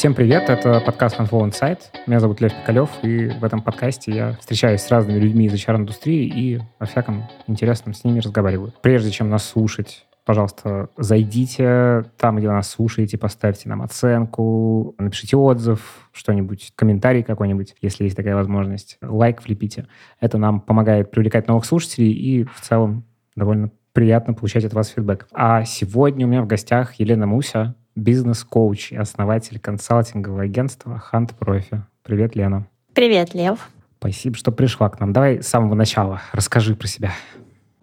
Всем 0.00 0.14
привет, 0.14 0.48
это 0.48 0.80
подкаст 0.80 1.20
Handful 1.20 1.46
Insight. 1.46 1.80
Меня 2.06 2.20
зовут 2.20 2.40
Лев 2.40 2.54
Пикалев, 2.54 2.88
и 3.02 3.28
в 3.38 3.44
этом 3.44 3.60
подкасте 3.60 4.10
я 4.10 4.32
встречаюсь 4.40 4.80
с 4.80 4.90
разными 4.90 5.18
людьми 5.18 5.44
из 5.44 5.52
HR-индустрии 5.52 6.24
и 6.24 6.62
во 6.78 6.86
всяком 6.86 7.28
интересном 7.46 7.92
с 7.92 8.02
ними 8.02 8.20
разговариваю. 8.20 8.72
Прежде 8.80 9.10
чем 9.10 9.28
нас 9.28 9.44
слушать, 9.44 10.06
пожалуйста, 10.24 10.88
зайдите 10.96 12.06
там, 12.16 12.38
где 12.38 12.48
нас 12.48 12.70
слушаете, 12.70 13.18
поставьте 13.18 13.68
нам 13.68 13.82
оценку, 13.82 14.94
напишите 14.96 15.36
отзыв, 15.36 16.08
что-нибудь, 16.12 16.72
комментарий 16.76 17.22
какой-нибудь, 17.22 17.74
если 17.82 18.04
есть 18.04 18.16
такая 18.16 18.36
возможность. 18.36 18.96
Лайк 19.02 19.44
влепите. 19.44 19.86
Это 20.18 20.38
нам 20.38 20.62
помогает 20.62 21.10
привлекать 21.10 21.46
новых 21.46 21.66
слушателей 21.66 22.12
и 22.12 22.44
в 22.44 22.62
целом 22.62 23.04
довольно 23.36 23.70
приятно 23.92 24.32
получать 24.32 24.64
от 24.64 24.72
вас 24.72 24.88
фидбэк. 24.88 25.28
А 25.34 25.64
сегодня 25.64 26.26
у 26.26 26.28
меня 26.30 26.40
в 26.40 26.46
гостях 26.46 26.94
Елена 26.94 27.26
Муся, 27.26 27.74
бизнес-коуч 27.96 28.92
и 28.92 28.96
основатель 28.96 29.58
консалтингового 29.58 30.42
агентства 30.42 31.02
Hunt 31.12 31.34
Profi. 31.38 31.82
Привет, 32.02 32.36
Лена. 32.36 32.66
Привет, 32.94 33.34
Лев. 33.34 33.68
Спасибо, 33.98 34.36
что 34.36 34.52
пришла 34.52 34.88
к 34.88 34.98
нам. 34.98 35.12
Давай 35.12 35.42
с 35.42 35.48
самого 35.48 35.74
начала 35.74 36.22
расскажи 36.32 36.74
про 36.74 36.86
себя. 36.86 37.12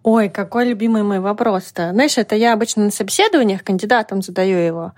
Ой, 0.02 0.28
какой 0.28 0.68
любимый 0.68 1.02
мой 1.02 1.20
вопрос-то. 1.20 1.90
Знаешь, 1.92 2.18
это 2.18 2.34
я 2.34 2.54
обычно 2.54 2.84
на 2.84 2.90
собеседованиях 2.90 3.62
кандидатам 3.62 4.22
задаю 4.22 4.56
его 4.58 4.92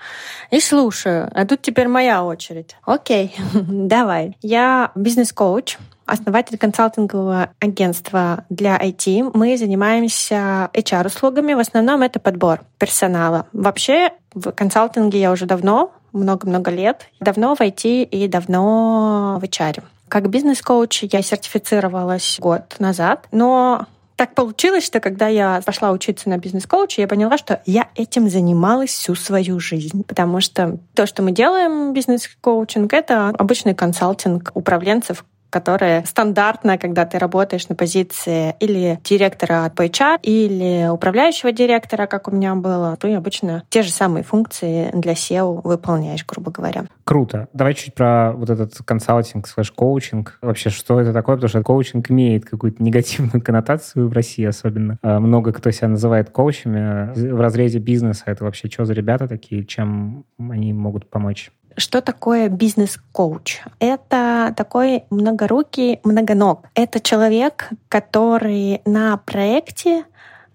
и 0.50 0.60
слушаю. 0.60 1.30
А 1.34 1.46
тут 1.46 1.62
теперь 1.62 1.88
моя 1.88 2.22
очередь. 2.22 2.76
Окей, 2.84 3.34
давай. 3.52 4.36
Я 4.40 4.92
бизнес-коуч, 4.94 5.78
основатель 6.10 6.58
консалтингового 6.58 7.50
агентства 7.60 8.44
для 8.50 8.76
IT. 8.76 9.30
Мы 9.34 9.56
занимаемся 9.56 10.70
HR-услугами. 10.74 11.54
В 11.54 11.58
основном 11.58 12.02
это 12.02 12.18
подбор 12.18 12.60
персонала. 12.78 13.46
Вообще 13.52 14.10
в 14.34 14.50
консалтинге 14.52 15.20
я 15.20 15.32
уже 15.32 15.46
давно, 15.46 15.92
много-много 16.12 16.70
лет. 16.70 17.08
Давно 17.20 17.54
в 17.54 17.60
IT 17.60 18.04
и 18.04 18.28
давно 18.28 19.38
в 19.40 19.44
HR. 19.44 19.82
Как 20.08 20.28
бизнес-коуч 20.28 21.04
я 21.04 21.22
сертифицировалась 21.22 22.38
год 22.40 22.74
назад, 22.80 23.28
но 23.30 23.86
так 24.20 24.34
получилось, 24.34 24.84
что 24.84 25.00
когда 25.00 25.28
я 25.28 25.62
пошла 25.64 25.92
учиться 25.92 26.28
на 26.28 26.36
бизнес-коуче, 26.36 27.00
я 27.00 27.08
поняла, 27.08 27.38
что 27.38 27.62
я 27.64 27.88
этим 27.94 28.28
занималась 28.28 28.90
всю 28.90 29.14
свою 29.14 29.60
жизнь. 29.60 30.04
Потому 30.04 30.42
что 30.42 30.78
то, 30.92 31.06
что 31.06 31.22
мы 31.22 31.32
делаем 31.32 31.94
бизнес-коучинг, 31.94 32.92
это 32.92 33.28
обычный 33.28 33.74
консалтинг 33.74 34.50
управленцев, 34.52 35.24
которая 35.50 36.04
стандартная, 36.04 36.78
когда 36.78 37.04
ты 37.04 37.18
работаешь 37.18 37.68
на 37.68 37.74
позиции 37.74 38.54
или 38.60 38.98
директора 39.04 39.70
по 39.74 39.86
HR, 39.86 40.20
или 40.22 40.88
управляющего 40.88 41.52
директора, 41.52 42.06
как 42.06 42.28
у 42.28 42.30
меня 42.30 42.54
было. 42.54 42.96
Ты 43.00 43.14
обычно 43.14 43.64
те 43.68 43.82
же 43.82 43.90
самые 43.90 44.22
функции 44.22 44.90
для 44.94 45.12
SEO 45.12 45.60
выполняешь, 45.62 46.24
грубо 46.26 46.50
говоря. 46.50 46.84
Круто. 47.04 47.48
Давай 47.52 47.74
чуть 47.74 47.94
про 47.94 48.32
вот 48.32 48.50
этот 48.50 48.74
консалтинг 48.84 49.46
слэш 49.46 49.72
коучинг. 49.72 50.38
Вообще, 50.40 50.70
что 50.70 51.00
это 51.00 51.12
такое? 51.12 51.36
Потому 51.36 51.48
что 51.48 51.62
коучинг 51.62 52.10
имеет 52.10 52.44
какую-то 52.44 52.82
негативную 52.82 53.42
коннотацию 53.44 54.08
в 54.08 54.12
России 54.12 54.44
особенно. 54.44 54.98
А, 55.02 55.20
много 55.20 55.52
кто 55.52 55.70
себя 55.70 55.88
называет 55.88 56.30
коучами. 56.30 57.12
В 57.14 57.40
разрезе 57.40 57.78
бизнеса 57.78 58.24
это 58.26 58.44
вообще 58.44 58.68
что 58.68 58.84
за 58.84 58.92
ребята 58.92 59.26
такие? 59.26 59.64
Чем 59.64 60.24
они 60.38 60.72
могут 60.72 61.08
помочь? 61.10 61.50
Что 61.76 62.00
такое 62.00 62.48
бизнес-коуч? 62.48 63.62
Это 63.78 64.52
такой 64.56 65.04
многорукий 65.10 66.00
многоног. 66.04 66.66
Это 66.74 67.00
человек, 67.00 67.70
который 67.88 68.82
на 68.84 69.16
проекте 69.18 70.04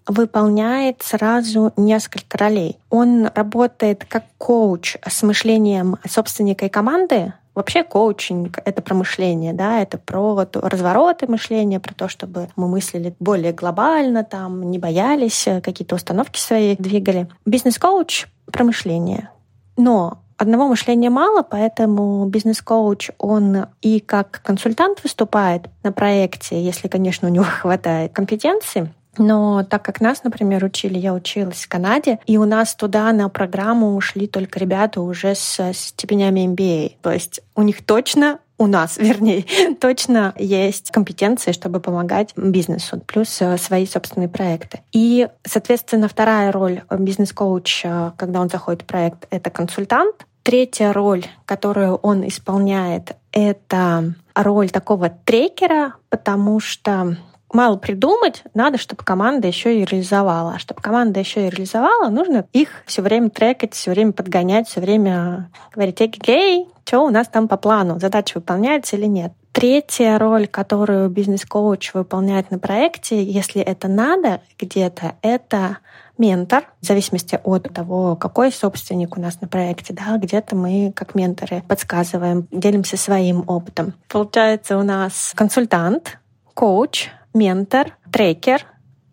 выполняет 0.07 1.01
сразу 1.01 1.73
несколько 1.77 2.37
ролей. 2.37 2.77
Он 2.89 3.27
работает 3.33 4.05
как 4.07 4.25
коуч 4.37 4.97
с 5.07 5.23
мышлением 5.23 5.97
собственника 6.07 6.65
и 6.65 6.69
команды, 6.69 7.33
Вообще 7.55 7.85
коучинг— 7.85 8.59
это 8.65 8.81
про 8.81 8.93
мышление, 8.95 9.53
да, 9.53 9.81
это 9.81 9.97
про 9.97 10.45
развороты 10.55 11.25
мышления, 11.27 11.79
про 11.79 11.93
то, 11.93 12.09
чтобы 12.09 12.49
мы 12.57 12.67
мыслили 12.67 13.15
более 13.21 13.53
глобально, 13.53 14.25
там, 14.25 14.69
не 14.69 14.77
боялись, 14.77 15.47
какие-то 15.63 15.95
установки 15.95 16.37
свои 16.37 16.75
двигали. 16.75 17.29
Бизнес-коуч— 17.45 18.27
про 18.51 18.65
мышление. 18.65 19.29
Но 19.77 20.19
Одного 20.37 20.67
мышления 20.67 21.09
мало, 21.09 21.43
поэтому 21.43 22.25
бизнес-коуч, 22.25 23.11
он 23.17 23.67
и 23.81 23.99
как 23.99 24.41
консультант 24.43 25.01
выступает 25.03 25.69
на 25.83 25.91
проекте, 25.91 26.61
если, 26.61 26.87
конечно, 26.87 27.27
у 27.27 27.31
него 27.31 27.45
хватает 27.61 28.13
компетенции, 28.13 28.91
но 29.17 29.63
так 29.63 29.83
как 29.83 30.01
нас, 30.01 30.23
например, 30.23 30.63
учили, 30.63 30.97
я 30.97 31.13
училась 31.13 31.63
в 31.63 31.69
Канаде, 31.69 32.19
и 32.25 32.37
у 32.37 32.45
нас 32.45 32.75
туда 32.75 33.11
на 33.13 33.29
программу 33.29 33.95
ушли 33.95 34.27
только 34.27 34.59
ребята 34.59 35.01
уже 35.01 35.35
с 35.35 35.71
степенями 35.73 36.45
MBA. 36.47 36.97
То 37.01 37.11
есть 37.11 37.41
у 37.55 37.61
них 37.61 37.85
точно 37.85 38.39
у 38.57 38.67
нас, 38.67 38.97
вернее, 38.97 39.45
точно 39.79 40.33
есть 40.37 40.91
компетенции, 40.91 41.51
чтобы 41.51 41.79
помогать 41.79 42.33
бизнесу, 42.35 42.99
плюс 43.05 43.41
э, 43.41 43.57
свои 43.57 43.85
собственные 43.85 44.29
проекты. 44.29 44.81
И, 44.91 45.27
соответственно, 45.43 46.07
вторая 46.07 46.51
роль 46.51 46.81
бизнес-коуча, 46.89 48.13
когда 48.17 48.41
он 48.41 48.49
заходит 48.49 48.83
в 48.83 48.85
проект, 48.85 49.27
это 49.29 49.49
консультант. 49.49 50.25
Третья 50.43 50.93
роль, 50.93 51.25
которую 51.45 51.95
он 51.95 52.27
исполняет, 52.27 53.15
это 53.31 54.13
роль 54.35 54.69
такого 54.69 55.09
трекера, 55.09 55.95
потому 56.09 56.59
что 56.59 57.17
мало 57.51 57.77
придумать, 57.77 58.43
надо, 58.53 58.77
чтобы 58.77 59.03
команда 59.03 59.47
еще 59.47 59.79
и 59.79 59.85
реализовала. 59.85 60.53
А 60.55 60.59
чтобы 60.59 60.81
команда 60.81 61.19
еще 61.19 61.47
и 61.47 61.49
реализовала, 61.49 62.09
нужно 62.09 62.45
их 62.53 62.83
все 62.85 63.01
время 63.01 63.29
трекать, 63.29 63.73
все 63.73 63.91
время 63.91 64.11
подгонять, 64.11 64.67
все 64.67 64.81
время 64.81 65.49
говорить, 65.73 66.01
эй, 66.01 66.07
гей, 66.07 66.67
что 66.85 67.01
у 67.01 67.09
нас 67.09 67.27
там 67.27 67.47
по 67.47 67.57
плану, 67.57 67.99
задача 67.99 68.37
выполняется 68.37 68.95
или 68.95 69.05
нет. 69.05 69.33
Третья 69.51 70.19
роль, 70.19 70.47
которую 70.47 71.09
бизнес-коуч 71.09 71.93
выполняет 71.93 72.51
на 72.51 72.59
проекте, 72.59 73.23
если 73.23 73.61
это 73.61 73.87
надо 73.87 74.41
где-то, 74.59 75.13
это 75.21 75.77
ментор, 76.17 76.65
в 76.81 76.85
зависимости 76.85 77.39
от 77.43 77.73
того, 77.73 78.15
какой 78.15 78.51
собственник 78.51 79.17
у 79.17 79.21
нас 79.21 79.39
на 79.41 79.47
проекте, 79.47 79.93
да, 79.93 80.17
где-то 80.17 80.55
мы 80.55 80.91
как 80.95 81.15
менторы 81.15 81.63
подсказываем, 81.67 82.47
делимся 82.51 82.97
своим 82.97 83.43
опытом. 83.47 83.93
Получается 84.09 84.77
у 84.77 84.83
нас 84.83 85.31
консультант, 85.35 86.19
коуч, 86.53 87.09
ментор, 87.35 87.97
трекер 88.11 88.65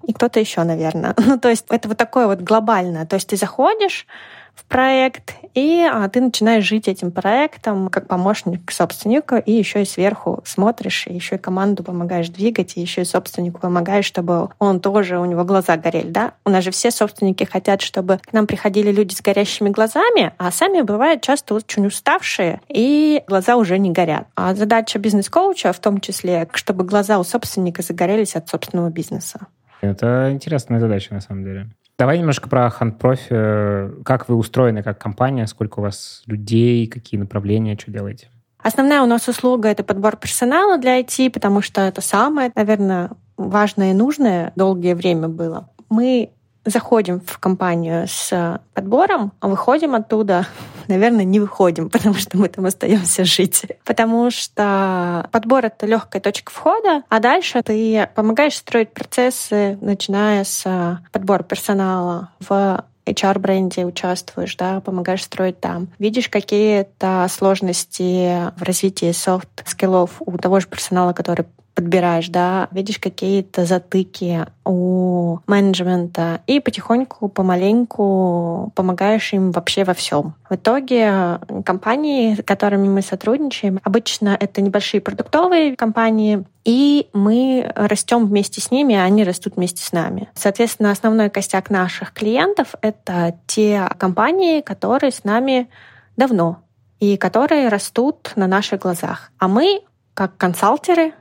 и 0.06 0.12
кто-то 0.12 0.40
еще, 0.40 0.62
наверное. 0.62 1.14
Ну, 1.32 1.38
то 1.38 1.48
есть 1.48 1.64
это 1.70 1.88
вот 1.88 1.96
такое 1.96 2.26
вот 2.26 2.40
глобальное. 2.40 3.06
То 3.06 3.14
есть 3.14 3.28
ты 3.28 3.36
заходишь, 3.36 4.06
в 4.54 4.64
проект, 4.64 5.34
и 5.54 5.82
а, 5.90 6.08
ты 6.08 6.20
начинаешь 6.20 6.64
жить 6.64 6.88
этим 6.88 7.10
проектом 7.10 7.88
как 7.88 8.06
помощник 8.06 8.70
собственника, 8.70 9.36
и 9.36 9.52
еще 9.52 9.82
и 9.82 9.84
сверху 9.84 10.42
смотришь, 10.44 11.06
и 11.06 11.14
еще 11.14 11.36
и 11.36 11.38
команду 11.38 11.82
помогаешь 11.82 12.28
двигать, 12.28 12.76
и 12.76 12.80
еще 12.80 13.02
и 13.02 13.04
собственнику 13.04 13.60
помогаешь, 13.60 14.04
чтобы 14.04 14.50
он 14.58 14.80
тоже, 14.80 15.18
у 15.18 15.24
него 15.24 15.44
глаза 15.44 15.76
горели, 15.76 16.10
да? 16.10 16.34
У 16.44 16.50
нас 16.50 16.64
же 16.64 16.70
все 16.70 16.90
собственники 16.90 17.44
хотят, 17.44 17.80
чтобы 17.82 18.18
к 18.18 18.32
нам 18.32 18.46
приходили 18.46 18.92
люди 18.92 19.14
с 19.14 19.22
горящими 19.22 19.70
глазами, 19.70 20.32
а 20.38 20.50
сами 20.50 20.82
бывают 20.82 21.22
часто 21.22 21.54
очень 21.54 21.86
уставшие, 21.86 22.60
и 22.68 23.22
глаза 23.26 23.56
уже 23.56 23.78
не 23.78 23.90
горят. 23.90 24.26
А 24.36 24.54
задача 24.54 24.98
бизнес-коуча 24.98 25.72
в 25.72 25.80
том 25.80 26.00
числе, 26.00 26.48
чтобы 26.52 26.84
глаза 26.84 27.18
у 27.18 27.24
собственника 27.24 27.82
загорелись 27.82 28.36
от 28.36 28.48
собственного 28.48 28.90
бизнеса. 28.90 29.46
Это 29.82 30.30
интересная 30.32 30.80
задача, 30.80 31.12
на 31.12 31.20
самом 31.20 31.44
деле. 31.44 31.68
Давай 31.98 32.18
немножко 32.18 32.48
про 32.48 32.68
Hunt 32.68 33.22
Profi. 33.22 34.02
Как 34.04 34.28
вы 34.28 34.36
устроены 34.36 34.82
как 34.82 34.98
компания, 34.98 35.46
сколько 35.46 35.80
у 35.80 35.82
вас 35.82 36.22
людей, 36.26 36.86
какие 36.86 37.20
направления, 37.20 37.76
что 37.78 37.90
делаете? 37.90 38.28
Основная 38.62 39.02
у 39.02 39.06
нас 39.06 39.28
услуга— 39.28 39.68
это 39.70 39.84
подбор 39.84 40.16
персонала 40.16 40.78
для 40.78 41.00
IT, 41.00 41.30
потому 41.30 41.62
что 41.62 41.80
это 41.80 42.00
самое, 42.00 42.50
наверное, 42.54 43.10
важное 43.36 43.90
и 43.90 43.94
нужное 43.94 44.52
долгое 44.56 44.94
время 44.94 45.28
было. 45.28 45.68
Мы 45.90 46.30
заходим 46.64 47.20
в 47.20 47.38
компанию 47.38 48.06
с 48.08 48.60
подбором, 48.72 49.32
выходим 49.40 49.96
оттуда, 49.96 50.46
наверное, 50.88 51.24
не 51.24 51.40
выходим, 51.40 51.90
потому 51.90 52.14
что 52.14 52.36
мы 52.36 52.48
там 52.48 52.66
остаемся 52.66 53.24
жить. 53.24 53.66
Потому 53.84 54.30
что 54.30 55.28
подбор— 55.32 55.64
это 55.66 55.86
легкая 55.86 56.22
точка 56.22 56.52
входа, 56.52 57.02
а 57.08 57.20
дальше 57.20 57.62
ты 57.62 58.08
помогаешь 58.14 58.56
строить 58.56 58.92
процессы, 58.92 59.78
начиная 59.80 60.44
с 60.44 61.00
подбора 61.12 61.42
персонала 61.42 62.30
в 62.40 62.84
HR-бренде 63.06 63.84
участвуешь, 63.84 64.56
да, 64.56 64.80
помогаешь 64.80 65.24
строить 65.24 65.60
там. 65.60 65.88
Видишь 65.98 66.28
какие-то 66.28 67.26
сложности 67.30 68.50
в 68.56 68.62
развитии 68.62 69.12
soft 69.12 69.48
skill 69.48 69.92
ов 69.92 70.10
у 70.20 70.38
того 70.38 70.60
же 70.60 70.68
персонала, 70.68 71.12
который 71.12 71.46
подбираешь, 71.74 72.28
да, 72.28 72.68
видишь 72.70 72.98
какие-то 72.98 73.64
затыки 73.64 74.46
у 74.64 75.38
менеджмента 75.46 76.40
и 76.46 76.60
потихоньку, 76.60 77.28
помаленьку 77.28 78.72
помогаешь 78.74 79.32
им 79.32 79.52
вообще 79.52 79.84
во 79.84 79.94
всем. 79.94 80.34
В 80.48 80.54
итоге 80.54 81.40
компании, 81.64 82.34
с 82.34 82.42
которыми 82.42 82.88
мы 82.88 83.02
сотрудничаем, 83.02 83.80
обычно 83.82 84.36
это 84.38 84.60
небольшие 84.60 85.00
продуктовые 85.00 85.76
компании, 85.76 86.44
и 86.64 87.08
мы 87.12 87.70
растем 87.74 88.26
вместе 88.26 88.60
с 88.60 88.70
ними, 88.70 88.94
а 88.94 89.04
они 89.04 89.24
растут 89.24 89.56
вместе 89.56 89.84
с 89.84 89.92
нами. 89.92 90.28
Соответственно, 90.34 90.90
основной 90.90 91.30
костяк 91.30 91.70
наших 91.70 92.12
клиентов— 92.12 92.74
это 92.82 93.34
те 93.46 93.88
компании, 93.98 94.60
которые 94.60 95.10
с 95.10 95.24
нами 95.24 95.68
давно 96.16 96.60
и 97.00 97.16
которые 97.16 97.68
растут 97.68 98.32
на 98.36 98.46
наших 98.46 98.82
глазах. 98.82 99.32
А 99.38 99.48
мы, 99.48 99.80
как 100.14 100.36
консалтеры, 100.36 101.14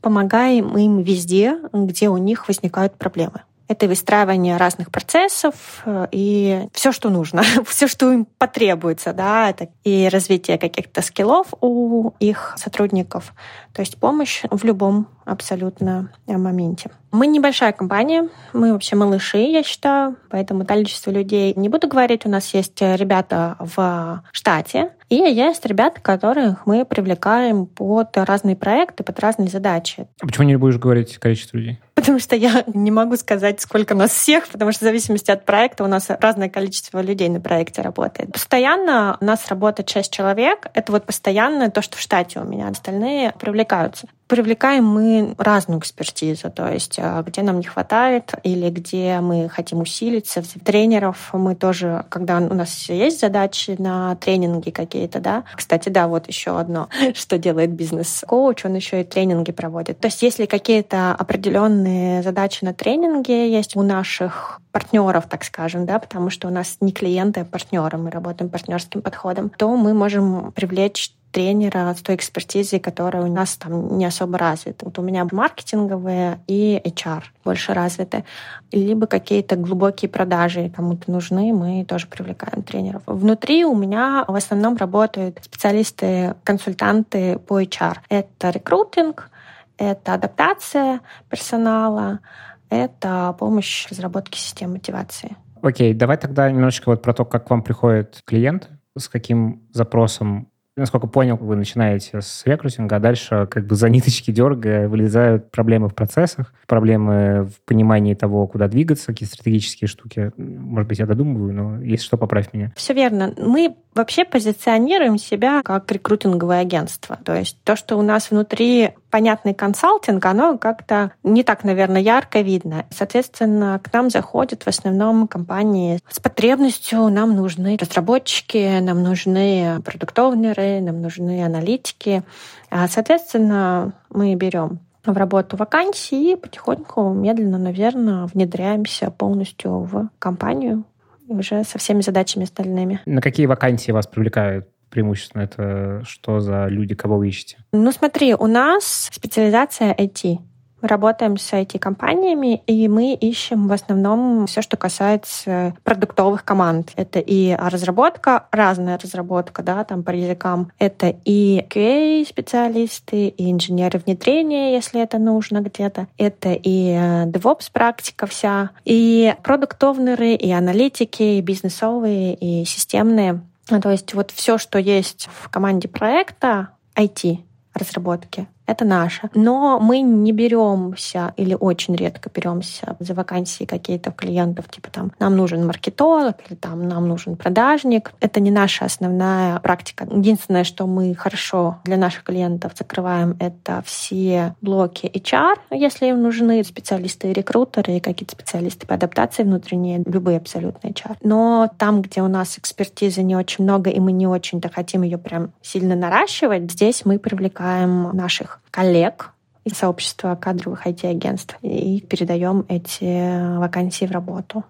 помогаем 0.00 0.76
им 0.76 1.02
везде, 1.02 1.58
где 1.72 2.08
у 2.08 2.16
них 2.16 2.48
возникают 2.48 2.96
проблемы. 2.96 3.42
Это 3.68 3.86
выстраивание 3.86 4.56
разных 4.56 4.90
процессов 4.90 5.54
э, 5.84 6.08
и 6.10 6.66
все, 6.72 6.90
что 6.90 7.08
нужно, 7.08 7.42
все, 7.66 7.86
что 7.86 8.12
им 8.12 8.24
потребуется, 8.24 9.12
да, 9.12 9.50
это 9.50 9.68
и 9.84 10.08
развитие 10.08 10.58
каких-то 10.58 11.02
скиллов 11.02 11.54
у 11.60 12.10
их 12.18 12.54
сотрудников, 12.56 13.32
то 13.72 13.80
есть 13.80 13.96
помощь 13.96 14.42
в 14.50 14.64
любом 14.64 15.06
абсолютно 15.24 16.10
моменте. 16.26 16.90
Мы 17.12 17.26
небольшая 17.26 17.72
компания, 17.72 18.28
мы 18.52 18.72
вообще 18.72 18.94
малыши, 18.94 19.38
я 19.38 19.62
считаю, 19.62 20.16
поэтому 20.28 20.64
количество 20.64 21.10
людей 21.10 21.52
не 21.56 21.68
буду 21.68 21.88
говорить. 21.88 22.24
У 22.24 22.28
нас 22.28 22.54
есть 22.54 22.80
ребята 22.80 23.56
в 23.58 24.22
штате, 24.30 24.92
и 25.08 25.16
есть 25.16 25.66
ребята, 25.66 26.00
которых 26.00 26.66
мы 26.66 26.84
привлекаем 26.84 27.66
под 27.66 28.16
разные 28.16 28.54
проекты, 28.54 29.02
под 29.02 29.18
разные 29.18 29.48
задачи. 29.48 30.06
А 30.22 30.26
почему 30.26 30.46
не 30.46 30.56
будешь 30.56 30.78
говорить 30.78 31.18
количество 31.18 31.56
людей? 31.56 31.80
Потому 31.94 32.20
что 32.20 32.36
я 32.36 32.62
не 32.74 32.92
могу 32.92 33.16
сказать, 33.16 33.60
сколько 33.60 33.96
нас 33.96 34.12
всех, 34.12 34.46
потому 34.46 34.70
что 34.70 34.84
в 34.84 34.88
зависимости 34.88 35.32
от 35.32 35.44
проекта 35.44 35.82
у 35.82 35.88
нас 35.88 36.06
разное 36.08 36.48
количество 36.48 37.02
людей 37.02 37.28
на 37.28 37.40
проекте 37.40 37.82
работает. 37.82 38.32
Постоянно 38.32 39.18
у 39.20 39.24
нас 39.24 39.48
работает 39.48 39.90
6 39.90 40.12
человек. 40.12 40.68
Это 40.74 40.92
вот 40.92 41.06
постоянно 41.06 41.70
то, 41.70 41.82
что 41.82 41.96
в 41.96 42.00
штате 42.00 42.38
у 42.38 42.44
меня. 42.44 42.68
Остальные 42.68 43.34
привлекаются 43.38 44.06
привлекаем 44.30 44.84
мы 44.84 45.34
разную 45.38 45.80
экспертизу, 45.80 46.50
то 46.50 46.72
есть 46.72 46.98
а, 46.98 47.20
где 47.22 47.42
нам 47.42 47.58
не 47.58 47.66
хватает 47.66 48.32
или 48.44 48.70
где 48.70 49.18
мы 49.20 49.48
хотим 49.48 49.80
усилиться. 49.80 50.42
Тренеров 50.64 51.30
мы 51.32 51.56
тоже, 51.56 52.04
когда 52.08 52.38
у 52.38 52.54
нас 52.54 52.88
есть 52.88 53.20
задачи 53.20 53.74
на 53.76 54.14
тренинги 54.16 54.70
какие-то, 54.70 55.18
да. 55.18 55.42
Кстати, 55.56 55.88
да, 55.88 56.06
вот 56.06 56.28
еще 56.28 56.58
одно, 56.60 56.88
что 57.14 57.38
делает 57.38 57.72
бизнес-коуч, 57.72 58.64
он 58.64 58.76
еще 58.76 59.00
и 59.00 59.04
тренинги 59.04 59.50
проводит. 59.50 59.98
То 59.98 60.06
есть 60.06 60.22
если 60.22 60.46
какие-то 60.46 61.12
определенные 61.12 62.22
задачи 62.22 62.64
на 62.64 62.72
тренинге 62.72 63.50
есть 63.50 63.74
у 63.74 63.82
наших 63.82 64.60
партнеров, 64.70 65.26
так 65.28 65.42
скажем, 65.42 65.86
да, 65.86 65.98
потому 65.98 66.30
что 66.30 66.46
у 66.46 66.52
нас 66.52 66.76
не 66.80 66.92
клиенты, 66.92 67.40
а 67.40 67.44
партнеры, 67.44 67.98
мы 67.98 68.10
работаем 68.10 68.48
партнерским 68.48 69.02
подходом, 69.02 69.50
то 69.50 69.76
мы 69.76 69.92
можем 69.92 70.52
привлечь 70.52 71.10
тренера 71.30 71.94
с 71.94 72.02
той 72.02 72.16
экспертизой, 72.16 72.80
которая 72.80 73.22
у 73.22 73.32
нас 73.32 73.56
там 73.56 73.96
не 73.98 74.04
особо 74.04 74.38
развита. 74.38 74.84
Вот 74.84 74.98
у 74.98 75.02
меня 75.02 75.26
маркетинговые 75.30 76.40
и 76.46 76.80
HR 76.84 77.22
больше 77.44 77.72
развиты. 77.72 78.24
Либо 78.72 79.06
какие-то 79.06 79.56
глубокие 79.56 80.08
продажи 80.08 80.72
кому-то 80.74 81.10
нужны, 81.10 81.52
мы 81.52 81.84
тоже 81.84 82.06
привлекаем 82.06 82.62
тренеров. 82.62 83.02
Внутри 83.06 83.64
у 83.64 83.74
меня 83.74 84.24
в 84.26 84.34
основном 84.34 84.76
работают 84.76 85.38
специалисты, 85.42 86.34
консультанты 86.44 87.38
по 87.38 87.62
HR. 87.62 87.98
Это 88.08 88.50
рекрутинг, 88.50 89.30
это 89.78 90.14
адаптация 90.14 91.00
персонала, 91.28 92.20
это 92.68 93.34
помощь 93.38 93.86
в 93.86 93.90
разработке 93.90 94.38
систем 94.38 94.72
мотивации. 94.72 95.36
Окей, 95.62 95.92
давай 95.94 96.16
тогда 96.16 96.50
немножечко 96.50 96.90
вот 96.90 97.02
про 97.02 97.12
то, 97.12 97.24
как 97.24 97.46
к 97.46 97.50
вам 97.50 97.62
приходит 97.62 98.22
клиент, 98.24 98.70
с 98.96 99.08
каким 99.08 99.62
запросом 99.72 100.48
насколько 100.80 101.06
понял, 101.06 101.36
вы 101.36 101.56
начинаете 101.56 102.20
с 102.20 102.42
рекрутинга, 102.44 102.96
а 102.96 103.00
дальше 103.00 103.46
как 103.50 103.66
бы 103.66 103.74
за 103.74 103.88
ниточки 103.88 104.30
дергая 104.30 104.88
вылезают 104.88 105.50
проблемы 105.50 105.88
в 105.88 105.94
процессах, 105.94 106.52
проблемы 106.66 107.44
в 107.44 107.60
понимании 107.64 108.14
того, 108.14 108.46
куда 108.46 108.68
двигаться, 108.68 109.06
какие 109.08 109.28
стратегические 109.28 109.88
штуки. 109.88 110.32
Может 110.36 110.88
быть, 110.88 110.98
я 110.98 111.06
додумываю, 111.06 111.54
но 111.54 111.82
если 111.82 112.04
что, 112.04 112.16
поправь 112.16 112.52
меня. 112.52 112.72
Все 112.76 112.94
верно. 112.94 113.34
Мы 113.38 113.76
вообще 113.94 114.24
позиционируем 114.24 115.18
себя 115.18 115.62
как 115.62 115.90
рекрутинговое 115.90 116.60
агентство. 116.60 117.18
То 117.24 117.34
есть 117.34 117.58
то, 117.64 117.76
что 117.76 117.96
у 117.96 118.02
нас 118.02 118.30
внутри 118.30 118.90
понятный 119.10 119.54
консалтинг, 119.54 120.24
оно 120.24 120.58
как-то 120.58 121.12
не 121.22 121.42
так, 121.42 121.64
наверное, 121.64 122.00
ярко 122.00 122.40
видно. 122.40 122.86
Соответственно, 122.90 123.80
к 123.82 123.92
нам 123.92 124.10
заходят 124.10 124.62
в 124.62 124.68
основном 124.68 125.28
компании 125.28 125.98
с 126.08 126.20
потребностью. 126.20 127.08
Нам 127.08 127.34
нужны 127.34 127.76
разработчики, 127.80 128.78
нам 128.80 129.02
нужны 129.02 129.80
продуктовнеры, 129.84 130.80
нам 130.80 131.00
нужны 131.00 131.44
аналитики. 131.44 132.22
А, 132.70 132.88
соответственно, 132.88 133.92
мы 134.10 134.34
берем 134.34 134.80
в 135.04 135.16
работу 135.16 135.56
вакансии 135.56 136.32
и 136.32 136.36
потихоньку, 136.36 137.12
медленно, 137.12 137.58
наверное, 137.58 138.26
внедряемся 138.26 139.10
полностью 139.10 139.80
в 139.80 140.08
компанию 140.18 140.84
уже 141.28 141.64
со 141.64 141.78
всеми 141.78 142.02
задачами 142.02 142.44
остальными. 142.44 143.00
На 143.06 143.20
какие 143.20 143.46
вакансии 143.46 143.92
вас 143.92 144.06
привлекают? 144.06 144.68
Преимущественно 144.90 145.42
это 145.42 146.02
что 146.04 146.40
за 146.40 146.66
люди, 146.66 146.94
кого 146.94 147.16
вы 147.16 147.28
ищете? 147.28 147.58
Ну, 147.72 147.90
смотри, 147.92 148.34
у 148.34 148.46
нас 148.46 149.08
специализация 149.12 149.94
IT. 149.94 150.38
Мы 150.82 150.88
работаем 150.88 151.36
с 151.36 151.52
IT-компаниями, 151.52 152.62
и 152.66 152.88
мы 152.88 153.12
ищем 153.12 153.68
в 153.68 153.72
основном 153.72 154.46
все, 154.46 154.62
что 154.62 154.78
касается 154.78 155.74
продуктовых 155.84 156.44
команд. 156.44 156.92
Это 156.96 157.18
и 157.18 157.54
разработка, 157.54 158.46
разная 158.50 158.98
разработка, 158.98 159.62
да, 159.62 159.84
там 159.84 160.02
по 160.02 160.10
языкам. 160.10 160.72
Это 160.78 161.14
и 161.24 161.66
QA-специалисты, 161.68 163.28
и 163.28 163.50
инженеры 163.50 163.98
внедрения, 163.98 164.72
если 164.72 165.02
это 165.02 165.18
нужно 165.18 165.60
где-то. 165.60 166.06
Это 166.16 166.52
и 166.52 166.92
э, 166.92 167.26
DevOps-практика 167.26 168.26
вся, 168.26 168.70
и 168.86 169.34
продуктовнеры, 169.42 170.32
и 170.32 170.50
аналитики, 170.50 171.22
и 171.22 171.40
бизнесовые, 171.42 172.34
и 172.34 172.64
системные. 172.64 173.42
То 173.78 173.90
есть 173.90 174.14
вот 174.14 174.30
все, 174.30 174.58
что 174.58 174.78
есть 174.78 175.28
в 175.32 175.48
команде 175.48 175.88
проекта 175.88 176.70
IT 176.96 177.38
разработки, 177.74 178.48
это 178.70 178.84
наше. 178.84 179.28
Но 179.34 179.78
мы 179.80 180.00
не 180.00 180.32
беремся 180.32 181.34
или 181.36 181.56
очень 181.58 181.96
редко 181.96 182.30
беремся 182.32 182.96
за 182.98 183.14
вакансии 183.14 183.64
какие-то 183.64 184.12
клиентов, 184.12 184.68
типа 184.70 184.90
там 184.90 185.12
нам 185.18 185.36
нужен 185.36 185.66
маркетолог 185.66 186.36
или 186.48 186.56
там 186.56 186.88
нам 186.88 187.08
нужен 187.08 187.36
продажник. 187.36 188.12
Это 188.20 188.40
не 188.40 188.50
наша 188.50 188.84
основная 188.84 189.58
практика. 189.60 190.06
Единственное, 190.10 190.64
что 190.64 190.86
мы 190.86 191.14
хорошо 191.14 191.78
для 191.84 191.96
наших 191.96 192.24
клиентов 192.24 192.72
закрываем, 192.78 193.36
это 193.40 193.82
все 193.84 194.54
блоки 194.60 195.06
HR, 195.06 195.56
если 195.70 196.06
им 196.06 196.22
нужны 196.22 196.62
специалисты 196.64 197.30
и 197.30 197.32
рекрутеры, 197.32 197.96
и 197.96 198.00
какие-то 198.00 198.32
специалисты 198.32 198.86
по 198.86 198.94
адаптации 198.94 199.42
внутренние, 199.42 200.02
любые 200.06 200.38
абсолютно 200.38 200.88
HR. 200.88 201.16
Но 201.22 201.70
там, 201.78 202.02
где 202.02 202.22
у 202.22 202.28
нас 202.28 202.58
экспертизы 202.58 203.22
не 203.22 203.36
очень 203.36 203.64
много, 203.64 203.90
и 203.90 203.98
мы 204.00 204.12
не 204.12 204.26
очень-то 204.26 204.68
хотим 204.68 205.02
ее 205.02 205.18
прям 205.18 205.52
сильно 205.62 205.96
наращивать, 205.96 206.70
здесь 206.70 207.04
мы 207.04 207.18
привлекаем 207.18 208.14
наших 208.16 208.59
коллег 208.70 209.32
из 209.64 209.74
сообщества 209.74 210.34
кадровых 210.34 210.86
IT-агентств 210.86 211.56
и 211.62 212.00
передаем 212.00 212.64
эти 212.68 213.58
вакансии 213.58 214.06
в 214.06 214.10
работу. 214.10 214.64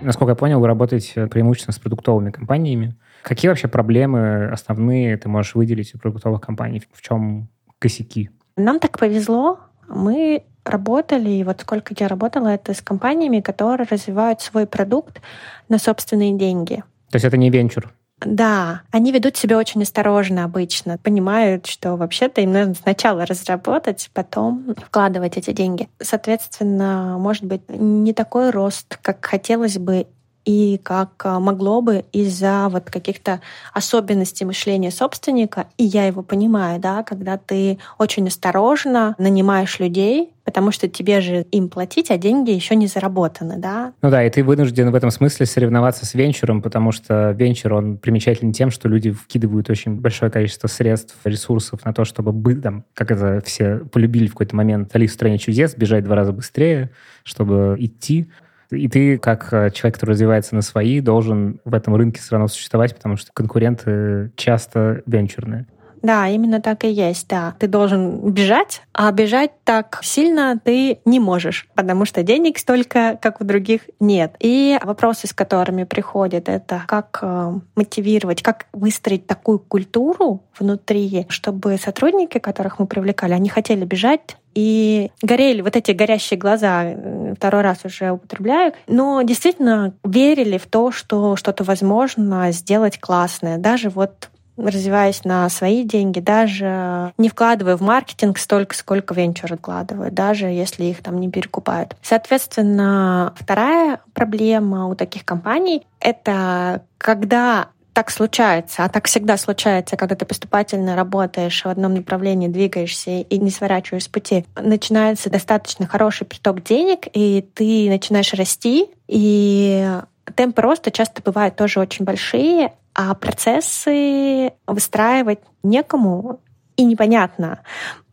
Насколько 0.00 0.32
я 0.32 0.36
понял, 0.36 0.60
вы 0.60 0.66
работаете 0.66 1.26
преимущественно 1.26 1.72
с 1.72 1.78
продуктовыми 1.78 2.30
компаниями. 2.30 2.94
Какие 3.22 3.48
вообще 3.48 3.66
проблемы 3.66 4.48
основные 4.52 5.16
ты 5.16 5.28
можешь 5.28 5.54
выделить 5.54 5.94
у 5.94 5.98
продуктовых 5.98 6.40
компаний? 6.40 6.82
В 6.92 7.02
чем 7.02 7.48
косяки? 7.78 8.30
Нам 8.56 8.78
так 8.78 8.98
повезло. 8.98 9.58
Мы 9.88 10.44
работали, 10.64 11.30
и 11.30 11.44
вот 11.44 11.60
сколько 11.60 11.94
я 11.98 12.08
работала, 12.08 12.48
это 12.48 12.72
с 12.72 12.80
компаниями, 12.80 13.40
которые 13.40 13.86
развивают 13.90 14.40
свой 14.40 14.66
продукт 14.66 15.20
на 15.68 15.78
собственные 15.78 16.38
деньги. 16.38 16.84
То 17.10 17.16
есть 17.16 17.24
это 17.24 17.36
не 17.36 17.50
венчур? 17.50 17.92
Да, 18.20 18.82
они 18.92 19.12
ведут 19.12 19.36
себя 19.36 19.58
очень 19.58 19.82
осторожно 19.82 20.44
обычно, 20.44 20.96
понимают, 20.96 21.66
что 21.66 21.96
вообще-то 21.96 22.40
им 22.40 22.52
нужно 22.52 22.74
сначала 22.74 23.26
разработать, 23.26 24.10
потом 24.14 24.74
вкладывать 24.86 25.36
эти 25.36 25.52
деньги. 25.52 25.88
Соответственно, 26.00 27.18
может 27.18 27.44
быть, 27.44 27.62
не 27.68 28.14
такой 28.14 28.50
рост, 28.50 28.98
как 29.02 29.24
хотелось 29.24 29.76
бы, 29.76 30.06
и 30.46 30.80
как 30.82 31.10
а, 31.24 31.40
могло 31.40 31.82
бы 31.82 32.04
из-за 32.12 32.68
вот 32.70 32.88
каких-то 32.88 33.40
особенностей 33.74 34.44
мышления 34.44 34.90
собственника, 34.90 35.66
и 35.76 35.84
я 35.84 36.06
его 36.06 36.22
понимаю, 36.22 36.80
да, 36.80 37.02
когда 37.02 37.36
ты 37.36 37.78
очень 37.98 38.28
осторожно 38.28 39.14
нанимаешь 39.18 39.80
людей, 39.80 40.32
потому 40.44 40.70
что 40.70 40.88
тебе 40.88 41.20
же 41.20 41.42
им 41.50 41.68
платить, 41.68 42.12
а 42.12 42.16
деньги 42.16 42.52
еще 42.52 42.76
не 42.76 42.86
заработаны, 42.86 43.58
да? 43.58 43.92
Ну 44.00 44.10
да, 44.10 44.22
и 44.22 44.30
ты 44.30 44.44
вынужден 44.44 44.92
в 44.92 44.94
этом 44.94 45.10
смысле 45.10 45.44
соревноваться 45.44 46.06
с 46.06 46.14
венчуром, 46.14 46.62
потому 46.62 46.92
что 46.92 47.32
венчур, 47.32 47.74
он 47.74 47.98
примечателен 47.98 48.52
тем, 48.52 48.70
что 48.70 48.88
люди 48.88 49.10
вкидывают 49.10 49.68
очень 49.68 49.96
большое 49.96 50.30
количество 50.30 50.68
средств, 50.68 51.16
ресурсов 51.24 51.84
на 51.84 51.92
то, 51.92 52.04
чтобы 52.04 52.30
быть 52.30 52.62
там, 52.62 52.84
как 52.94 53.10
это 53.10 53.42
все 53.44 53.78
полюбили 53.78 54.28
в 54.28 54.30
какой-то 54.30 54.54
момент, 54.54 54.94
Алис 54.94 55.10
в 55.10 55.14
стране 55.14 55.38
чудес, 55.38 55.74
бежать 55.74 56.04
два 56.04 56.14
раза 56.14 56.32
быстрее, 56.32 56.90
чтобы 57.24 57.74
идти. 57.80 58.30
И 58.70 58.88
ты, 58.88 59.18
как 59.18 59.52
э, 59.52 59.70
человек, 59.70 59.94
который 59.94 60.10
развивается 60.10 60.54
на 60.54 60.62
свои, 60.62 61.00
должен 61.00 61.60
в 61.64 61.74
этом 61.74 61.94
рынке 61.94 62.20
все 62.20 62.32
равно 62.32 62.48
существовать, 62.48 62.94
потому 62.94 63.16
что 63.16 63.30
конкуренты 63.32 64.32
часто 64.36 65.02
венчурные. 65.06 65.66
Да, 66.06 66.28
именно 66.28 66.60
так 66.60 66.84
и 66.84 66.88
есть, 66.88 67.26
да. 67.26 67.56
Ты 67.58 67.66
должен 67.66 68.30
бежать, 68.30 68.82
а 68.92 69.10
бежать 69.10 69.50
так 69.64 69.98
сильно 70.04 70.56
ты 70.62 71.00
не 71.04 71.18
можешь, 71.18 71.66
потому 71.74 72.04
что 72.04 72.22
денег 72.22 72.58
столько, 72.58 73.18
как 73.20 73.40
у 73.40 73.44
других, 73.44 73.80
нет. 73.98 74.36
И 74.38 74.78
вопросы, 74.84 75.26
с 75.26 75.32
которыми 75.32 75.82
приходят, 75.82 76.48
это 76.48 76.84
как 76.86 77.18
э, 77.22 77.54
мотивировать, 77.74 78.40
как 78.40 78.66
выстроить 78.72 79.26
такую 79.26 79.58
культуру 79.58 80.44
внутри, 80.56 81.26
чтобы 81.28 81.76
сотрудники, 81.76 82.38
которых 82.38 82.78
мы 82.78 82.86
привлекали, 82.86 83.32
они 83.32 83.48
хотели 83.48 83.84
бежать, 83.84 84.36
и 84.54 85.10
горели 85.22 85.60
вот 85.60 85.74
эти 85.74 85.90
горящие 85.90 86.38
глаза, 86.38 86.84
э, 86.84 87.34
второй 87.36 87.62
раз 87.62 87.84
уже 87.84 88.12
употребляю, 88.12 88.74
но 88.86 89.22
действительно 89.22 89.92
верили 90.04 90.56
в 90.56 90.68
то, 90.68 90.92
что 90.92 91.34
что-то 91.34 91.64
возможно 91.64 92.52
сделать 92.52 93.00
классное. 93.00 93.58
Даже 93.58 93.90
вот 93.90 94.30
развиваясь 94.56 95.24
на 95.24 95.48
свои 95.48 95.84
деньги, 95.84 96.20
даже 96.20 97.12
не 97.18 97.28
вкладывая 97.28 97.76
в 97.76 97.82
маркетинг 97.82 98.38
столько, 98.38 98.74
сколько 98.74 99.14
венчур 99.14 99.52
откладывают, 99.52 100.14
даже 100.14 100.46
если 100.46 100.84
их 100.84 101.02
там 101.02 101.18
не 101.18 101.30
перекупают. 101.30 101.96
Соответственно, 102.02 103.34
вторая 103.36 104.00
проблема 104.14 104.86
у 104.86 104.94
таких 104.94 105.24
компаний— 105.24 105.86
это 106.00 106.82
когда 106.98 107.68
так 107.96 108.10
случается, 108.10 108.84
а 108.84 108.90
так 108.90 109.06
всегда 109.06 109.38
случается, 109.38 109.96
когда 109.96 110.14
ты 110.14 110.26
поступательно 110.26 110.96
работаешь 110.96 111.64
в 111.64 111.66
одном 111.66 111.94
направлении, 111.94 112.46
двигаешься 112.46 113.10
и 113.10 113.38
не 113.38 113.50
сворачиваешь 113.50 114.04
с 114.04 114.08
пути, 114.08 114.44
начинается 114.54 115.30
достаточно 115.30 115.86
хороший 115.86 116.26
приток 116.26 116.62
денег, 116.62 117.06
и 117.14 117.48
ты 117.54 117.88
начинаешь 117.88 118.34
расти, 118.34 118.90
и 119.08 119.90
темпы 120.34 120.62
роста 120.62 120.90
часто 120.90 121.22
бывают 121.22 121.56
тоже 121.56 121.80
очень 121.80 122.04
большие, 122.04 122.72
а 122.94 123.14
процессы 123.14 124.52
выстраивать 124.66 125.40
некому, 125.62 126.40
и 126.76 126.84
непонятно, 126.84 127.60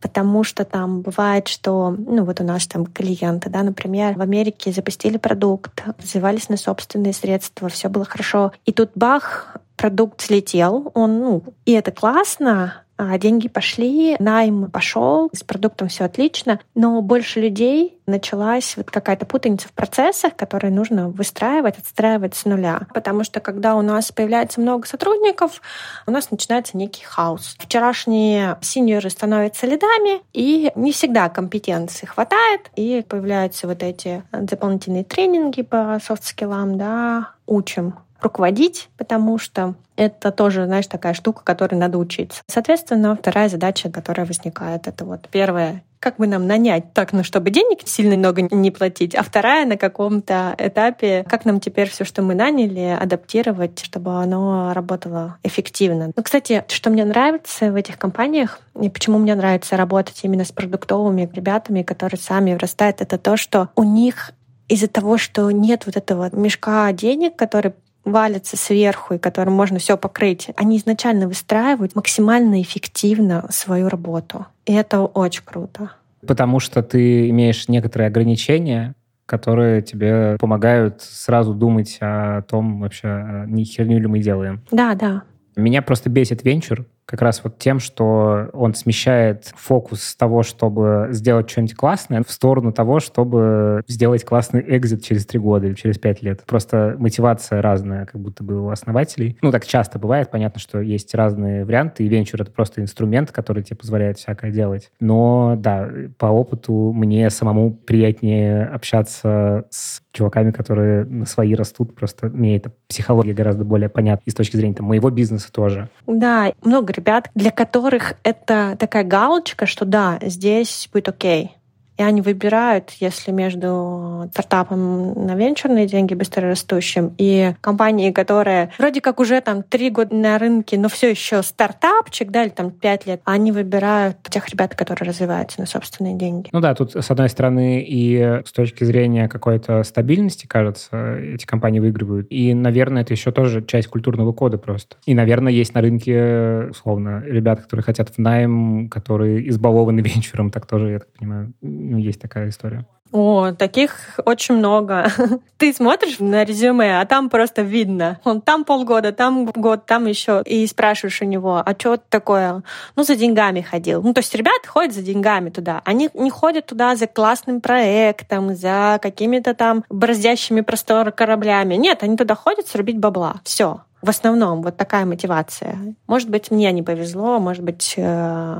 потому 0.00 0.42
что 0.42 0.64
там 0.64 1.02
бывает, 1.02 1.48
что, 1.48 1.90
ну 1.90 2.24
вот 2.24 2.40
у 2.40 2.44
нас 2.44 2.66
там 2.66 2.86
клиенты, 2.86 3.50
да, 3.50 3.62
например, 3.62 4.14
в 4.16 4.22
Америке 4.22 4.72
запустили 4.72 5.18
продукт, 5.18 5.84
развивались 5.98 6.48
на 6.48 6.56
собственные 6.56 7.12
средства, 7.12 7.68
все 7.68 7.88
было 7.88 8.04
хорошо, 8.04 8.52
и 8.64 8.72
тут 8.72 8.92
бах, 8.94 9.58
продукт 9.76 10.22
слетел, 10.22 10.90
он, 10.94 11.18
ну, 11.18 11.44
и 11.66 11.72
это 11.72 11.92
классно, 11.92 12.83
деньги 12.98 13.48
пошли, 13.48 14.16
найм 14.18 14.70
пошел, 14.70 15.30
с 15.32 15.42
продуктом 15.42 15.88
все 15.88 16.04
отлично, 16.04 16.60
но 16.74 17.00
больше 17.00 17.40
людей 17.40 17.98
началась 18.06 18.76
вот 18.76 18.90
какая-то 18.90 19.26
путаница 19.26 19.68
в 19.68 19.72
процессах, 19.72 20.36
которые 20.36 20.70
нужно 20.70 21.08
выстраивать, 21.08 21.78
отстраивать 21.78 22.34
с 22.34 22.44
нуля. 22.44 22.82
Потому 22.92 23.24
что 23.24 23.40
когда 23.40 23.74
у 23.76 23.82
нас 23.82 24.12
появляется 24.12 24.60
много 24.60 24.86
сотрудников, 24.86 25.60
у 26.06 26.10
нас 26.10 26.30
начинается 26.30 26.76
некий 26.76 27.04
хаос. 27.04 27.56
Вчерашние 27.58 28.58
синьоры 28.60 29.10
становятся 29.10 29.66
лидами, 29.66 30.20
и 30.32 30.70
не 30.74 30.92
всегда 30.92 31.28
компетенции 31.28 32.06
хватает, 32.06 32.70
и 32.76 33.04
появляются 33.08 33.66
вот 33.66 33.82
эти 33.82 34.22
дополнительные 34.32 35.04
тренинги 35.04 35.62
по 35.62 35.98
софт-скиллам, 36.04 36.76
да, 36.76 37.30
учим 37.46 37.94
руководить, 38.20 38.88
потому 38.96 39.38
что 39.38 39.74
это 39.96 40.32
тоже, 40.32 40.66
знаешь, 40.66 40.86
такая 40.86 41.14
штука, 41.14 41.42
которой 41.44 41.76
надо 41.76 41.98
учиться. 41.98 42.42
Соответственно, 42.46 43.16
вторая 43.16 43.48
задача, 43.48 43.90
которая 43.90 44.26
возникает, 44.26 44.86
это 44.86 45.04
вот 45.04 45.28
первая 45.30 45.82
как 46.04 46.18
бы 46.18 46.26
нам 46.26 46.46
нанять 46.46 46.92
так, 46.92 47.14
ну, 47.14 47.24
чтобы 47.24 47.48
денег 47.48 47.78
сильно 47.86 48.14
много 48.18 48.42
не 48.42 48.70
платить, 48.70 49.14
а 49.14 49.22
вторая 49.22 49.64
на 49.64 49.78
каком-то 49.78 50.54
этапе, 50.58 51.24
как 51.26 51.46
нам 51.46 51.60
теперь 51.60 51.88
все, 51.88 52.04
что 52.04 52.20
мы 52.20 52.34
наняли, 52.34 52.94
адаптировать, 53.00 53.82
чтобы 53.82 54.14
оно 54.16 54.74
работало 54.74 55.38
эффективно. 55.42 56.12
Ну, 56.14 56.22
кстати, 56.22 56.62
что 56.68 56.90
мне 56.90 57.06
нравится 57.06 57.72
в 57.72 57.74
этих 57.74 57.96
компаниях, 57.96 58.60
и 58.78 58.90
почему 58.90 59.16
мне 59.16 59.34
нравится 59.34 59.78
работать 59.78 60.20
именно 60.24 60.44
с 60.44 60.52
продуктовыми 60.52 61.26
ребятами, 61.32 61.82
которые 61.82 62.20
сами 62.20 62.52
вырастают, 62.52 63.00
это 63.00 63.16
то, 63.16 63.38
что 63.38 63.70
у 63.74 63.82
них 63.82 64.32
из-за 64.68 64.88
того, 64.88 65.16
что 65.16 65.50
нет 65.50 65.86
вот 65.86 65.96
этого 65.96 66.28
мешка 66.36 66.92
денег, 66.92 67.34
который 67.36 67.72
валятся 68.04 68.56
сверху 68.56 69.14
и 69.14 69.18
которым 69.18 69.54
можно 69.54 69.78
все 69.78 69.96
покрыть, 69.96 70.50
они 70.56 70.78
изначально 70.78 71.28
выстраивают 71.28 71.94
максимально 71.94 72.60
эффективно 72.62 73.46
свою 73.50 73.88
работу. 73.88 74.46
И 74.66 74.72
это 74.72 75.00
очень 75.00 75.42
круто. 75.44 75.90
Потому 76.26 76.60
что 76.60 76.82
ты 76.82 77.28
имеешь 77.30 77.68
некоторые 77.68 78.08
ограничения, 78.08 78.94
которые 79.26 79.82
тебе 79.82 80.36
помогают 80.38 81.02
сразу 81.02 81.54
думать 81.54 81.98
о 82.00 82.42
том 82.42 82.80
вообще, 82.80 83.44
не 83.46 83.64
херню 83.64 83.98
ли 83.98 84.06
мы 84.06 84.18
делаем. 84.18 84.62
Да, 84.70 84.94
да. 84.94 85.22
Меня 85.56 85.82
просто 85.82 86.10
бесит 86.10 86.44
венчур, 86.44 86.84
как 87.06 87.22
раз 87.22 87.42
вот 87.44 87.58
тем, 87.58 87.80
что 87.80 88.48
он 88.52 88.74
смещает 88.74 89.52
фокус 89.56 90.02
с 90.02 90.16
того, 90.16 90.42
чтобы 90.42 91.08
сделать 91.10 91.50
что-нибудь 91.50 91.74
классное, 91.74 92.22
в 92.26 92.30
сторону 92.30 92.72
того, 92.72 93.00
чтобы 93.00 93.82
сделать 93.86 94.24
классный 94.24 94.64
экзит 94.66 95.04
через 95.04 95.26
три 95.26 95.38
года 95.38 95.66
или 95.66 95.74
через 95.74 95.98
пять 95.98 96.22
лет. 96.22 96.42
Просто 96.46 96.96
мотивация 96.98 97.60
разная, 97.60 98.06
как 98.06 98.20
будто 98.20 98.42
бы 98.42 98.64
у 98.64 98.70
основателей. 98.70 99.36
Ну, 99.42 99.52
так 99.52 99.66
часто 99.66 99.98
бывает. 99.98 100.30
Понятно, 100.30 100.60
что 100.60 100.80
есть 100.80 101.14
разные 101.14 101.64
варианты, 101.64 102.04
и 102.04 102.08
венчур— 102.08 102.40
это 102.42 102.50
просто 102.50 102.80
инструмент, 102.80 103.30
который 103.32 103.62
тебе 103.62 103.76
позволяет 103.76 104.18
всякое 104.18 104.50
делать. 104.50 104.90
Но, 105.00 105.56
да, 105.58 105.88
по 106.18 106.26
опыту 106.26 106.92
мне 106.94 107.28
самому 107.30 107.72
приятнее 107.72 108.64
общаться 108.64 109.66
с 109.70 110.02
чуваками, 110.12 110.52
которые 110.52 111.04
на 111.04 111.26
свои 111.26 111.54
растут. 111.54 111.94
Просто 111.94 112.28
мне 112.28 112.56
эта 112.56 112.72
психология 112.88 113.34
гораздо 113.34 113.64
более 113.64 113.88
понятна 113.88 114.22
и 114.24 114.30
с 114.30 114.34
точки 114.34 114.56
зрения 114.56 114.74
там, 114.74 114.86
моего 114.86 115.10
бизнеса 115.10 115.52
тоже. 115.52 115.88
Да, 116.06 116.52
много 116.64 116.93
ребят, 116.96 117.30
для 117.34 117.50
которых 117.50 118.14
это 118.22 118.76
такая 118.78 119.04
галочка, 119.04 119.66
что 119.66 119.84
да, 119.84 120.18
здесь 120.22 120.88
будет 120.92 121.08
окей. 121.08 121.56
И 121.96 122.02
они 122.02 122.20
выбирают, 122.20 122.90
если 123.00 123.30
между 123.30 124.28
стартапом 124.32 125.26
на 125.26 125.34
венчурные 125.34 125.86
деньги 125.86 126.14
быстрорастущим 126.14 127.14
и 127.18 127.54
компанией, 127.60 128.12
которая 128.12 128.72
вроде 128.78 129.00
как 129.00 129.20
уже 129.20 129.40
там 129.40 129.62
три 129.62 129.90
года 129.90 130.14
на 130.14 130.38
рынке, 130.38 130.78
но 130.78 130.88
все 130.88 131.10
еще 131.10 131.42
стартапчик, 131.42 132.30
да, 132.30 132.42
или 132.42 132.50
там 132.50 132.70
пять 132.70 133.06
лет, 133.06 133.20
они 133.24 133.52
выбирают 133.52 134.16
тех 134.22 134.48
ребят, 134.48 134.74
которые 134.74 135.08
развиваются 135.08 135.60
на 135.60 135.66
собственные 135.66 136.14
деньги. 136.14 136.48
Ну 136.52 136.60
да, 136.60 136.74
тут 136.74 136.96
с 136.96 137.10
одной 137.10 137.28
стороны 137.28 137.84
и 137.86 138.40
с 138.44 138.52
точки 138.52 138.84
зрения 138.84 139.28
какой-то 139.28 139.82
стабильности, 139.84 140.46
кажется, 140.46 141.16
эти 141.16 141.46
компании 141.46 141.80
выигрывают. 141.80 142.26
И, 142.30 142.54
наверное, 142.54 143.02
это 143.02 143.12
еще 143.12 143.30
тоже 143.30 143.64
часть 143.64 143.88
культурного 143.88 144.32
кода 144.32 144.58
просто. 144.58 144.96
И, 145.06 145.14
наверное, 145.14 145.52
есть 145.52 145.74
на 145.74 145.80
рынке, 145.80 146.68
условно, 146.70 147.22
ребята, 147.24 147.62
которые 147.62 147.84
хотят 147.84 148.10
в 148.10 148.18
найм, 148.18 148.88
которые 148.88 149.48
избалованы 149.48 150.00
венчуром, 150.04 150.50
так 150.50 150.66
тоже, 150.66 150.90
я 150.90 150.98
так 150.98 151.12
понимаю, 151.12 151.52
ну, 151.90 151.98
есть 151.98 152.20
такая 152.20 152.48
история. 152.48 152.86
О, 153.14 153.52
таких 153.52 154.18
очень 154.24 154.56
много. 154.56 155.06
Ты 155.56 155.72
смотришь 155.72 156.18
на 156.18 156.42
резюме, 156.42 157.00
а 157.00 157.06
там 157.06 157.30
просто 157.30 157.62
видно. 157.62 158.18
Он 158.24 158.40
там 158.40 158.64
полгода, 158.64 159.12
там 159.12 159.46
год, 159.46 159.86
там 159.86 160.06
еще. 160.06 160.42
И 160.44 160.66
спрашиваешь 160.66 161.22
у 161.22 161.24
него, 161.24 161.62
а 161.64 161.74
что 161.78 161.96
такое? 161.96 162.64
Ну, 162.96 163.04
за 163.04 163.14
деньгами 163.14 163.60
ходил. 163.60 164.02
Ну, 164.02 164.14
то 164.14 164.18
есть 164.18 164.34
ребята 164.34 164.66
ходят 164.66 164.94
за 164.94 165.02
деньгами 165.02 165.50
туда. 165.50 165.80
Они 165.84 166.10
не 166.12 166.28
ходят 166.28 166.66
туда 166.66 166.96
за 166.96 167.06
классным 167.06 167.60
проектом, 167.60 168.56
за 168.56 168.98
какими-то 169.00 169.54
там 169.54 169.84
бороздящими 169.88 170.62
простор 170.62 171.12
кораблями. 171.12 171.76
Нет, 171.76 172.02
они 172.02 172.16
туда 172.16 172.34
ходят 172.34 172.66
срубить 172.66 172.98
бабла. 172.98 173.36
Все. 173.44 173.82
В 174.04 174.10
основном 174.10 174.60
вот 174.60 174.76
такая 174.76 175.06
мотивация. 175.06 175.78
Может 176.06 176.28
быть, 176.28 176.50
мне 176.50 176.70
не 176.72 176.82
повезло, 176.82 177.38
может 177.38 177.64
быть, 177.64 177.94
э, 177.96 178.58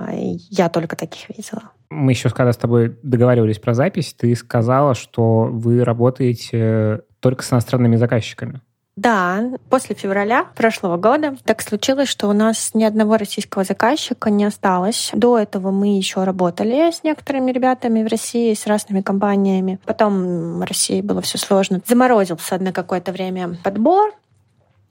я 0.49 0.71
только 0.71 0.97
таких 0.97 1.29
видела. 1.29 1.65
Мы 1.91 2.13
еще 2.13 2.31
когда 2.31 2.51
с 2.51 2.57
тобой 2.57 2.97
договаривались 3.03 3.59
про 3.59 3.75
запись, 3.75 4.15
ты 4.19 4.35
сказала, 4.37 4.95
что 4.95 5.51
вы 5.53 5.85
работаете 5.85 7.03
только 7.21 7.43
с 7.43 7.53
иностранными 7.53 7.97
заказчиками. 7.97 8.63
Да, 8.97 9.51
после 9.69 9.95
февраля 9.95 10.47
прошлого 10.55 10.97
года 10.97 11.37
так 11.45 11.61
случилось, 11.61 12.09
что 12.09 12.29
у 12.29 12.33
нас 12.33 12.71
ни 12.73 12.85
одного 12.85 13.19
российского 13.19 13.65
заказчика 13.65 14.31
не 14.31 14.45
осталось. 14.45 15.11
До 15.13 15.37
этого 15.39 15.73
мы 15.73 15.97
еще 15.97 16.25
работали 16.25 16.91
с 16.91 17.03
некоторыми 17.03 17.51
ребятами 17.51 18.03
в 18.03 18.07
России, 18.07 18.55
с 18.55 18.67
разными 18.67 19.03
компаниями. 19.03 19.79
Потом 19.85 20.61
в 20.61 20.63
России 20.63 21.03
было 21.03 21.21
все 21.21 21.37
сложно. 21.37 21.83
Заморозился 21.85 22.57
на 22.59 22.73
какое-то 22.73 23.13
время 23.13 23.59
подбор. 23.63 24.15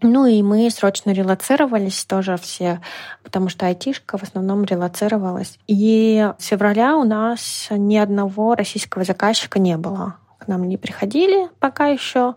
Ну 0.04 0.26
и 0.26 0.44
мы 0.44 0.70
срочно 0.70 1.12
релацировались 1.12 2.04
тоже 2.04 2.36
все, 2.36 2.82
потому 3.24 3.48
что 3.48 3.66
айтишка 3.66 4.18
в 4.18 4.24
основном 4.24 4.66
релацировалась. 4.66 5.58
И 5.68 6.30
с 6.38 6.46
февраля 6.46 6.98
у 6.98 7.06
нас 7.06 7.70
ни 7.72 7.96
одного 7.96 8.54
российского 8.54 9.06
заказчика 9.06 9.60
не 9.60 9.78
было. 9.78 10.18
К 10.40 10.50
нам 10.50 10.68
не 10.68 10.76
приходили 10.76 11.48
пока 11.60 11.88
еще. 11.88 12.36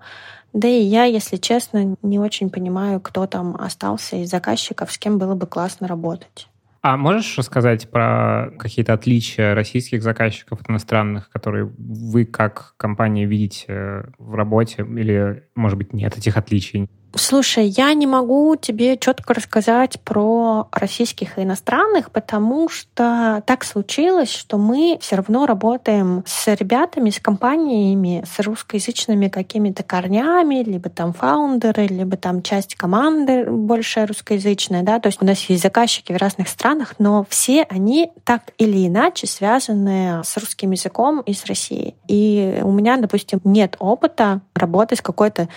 Да 0.52 0.68
и 0.68 0.80
я, 0.80 1.04
если 1.04 1.36
честно, 1.36 1.96
не 2.02 2.20
очень 2.20 2.50
понимаю, 2.50 3.00
кто 3.00 3.26
там 3.26 3.56
остался 3.56 4.16
из 4.16 4.30
заказчиков, 4.30 4.92
с 4.92 4.96
кем 4.96 5.18
было 5.18 5.34
бы 5.34 5.46
классно 5.46 5.88
работать. 5.88 6.48
А 6.82 6.96
можешь 6.96 7.36
рассказать 7.36 7.90
про 7.90 8.52
какие-то 8.60 8.92
отличия 8.92 9.56
российских 9.56 10.04
заказчиков 10.04 10.60
от 10.60 10.70
иностранных, 10.70 11.30
которые 11.30 11.64
вы 11.76 12.24
как 12.26 12.74
компания 12.76 13.26
видите 13.26 14.04
в 14.18 14.34
работе, 14.36 14.82
или, 14.82 15.48
может 15.56 15.76
быть, 15.78 15.92
нет 15.92 16.16
этих 16.16 16.36
отличий? 16.36 16.88
Слушай, 17.18 17.68
я 17.68 17.94
не 17.94 18.06
могу 18.06 18.56
тебе 18.56 18.98
четко 18.98 19.32
рассказать 19.32 19.98
про 20.02 20.68
российских 20.70 21.38
и 21.38 21.44
иностранных, 21.44 22.10
потому 22.10 22.68
что 22.68 23.42
так 23.46 23.64
случилось, 23.64 24.30
что 24.30 24.58
мы 24.58 24.98
все 25.00 25.16
равно 25.16 25.46
работаем 25.46 26.24
с 26.26 26.46
ребятами, 26.54 27.08
с 27.08 27.18
компаниями, 27.18 28.22
с 28.30 28.38
русскоязычными 28.40 29.28
какими-то 29.28 29.82
корнями, 29.82 30.62
либо 30.62 30.90
там 30.90 31.14
фаундеры, 31.14 31.86
либо 31.86 32.18
там 32.18 32.42
часть 32.42 32.74
команды 32.74 33.46
больше 33.50 34.04
русскоязычная, 34.04 34.82
да, 34.82 35.00
то 35.00 35.06
есть 35.06 35.22
у 35.22 35.24
нас 35.24 35.42
есть 35.44 35.62
заказчики 35.62 36.12
в 36.12 36.18
разных 36.18 36.48
странах, 36.48 36.96
но 36.98 37.24
все 37.30 37.62
они 37.62 38.12
так 38.24 38.42
или 38.58 38.86
иначе 38.86 39.26
связаны 39.26 40.20
с 40.22 40.36
русским 40.36 40.72
языком 40.72 41.20
и 41.22 41.32
с 41.32 41.46
Россией. 41.46 41.94
И 42.08 42.60
у 42.62 42.72
меня, 42.72 42.98
допустим, 42.98 43.40
нет 43.44 43.76
опыта 43.78 44.42
работы 44.54 44.96
с 44.96 45.00
какой-то 45.00 45.48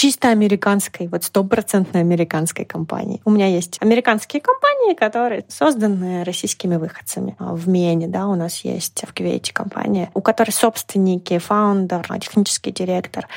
чисто 0.00 0.30
американской, 0.30 1.08
вот 1.08 1.24
стопроцентной 1.24 2.00
американской 2.00 2.64
компании. 2.64 3.20
У 3.26 3.30
меня 3.30 3.46
есть 3.48 3.76
американские 3.82 4.40
компании, 4.40 4.94
которые 4.94 5.44
созданы 5.48 6.24
российскими 6.24 6.76
выходцами. 6.76 7.36
В 7.38 7.68
Мене, 7.68 8.08
да, 8.08 8.26
у 8.26 8.34
нас 8.34 8.64
есть 8.64 9.04
в 9.06 9.12
Кувейте 9.12 9.52
компания, 9.52 10.10
у 10.14 10.22
которой 10.22 10.52
собственники, 10.52 11.36
фаундер, 11.36 12.08
технический 12.18 12.72
директор, 12.72 13.28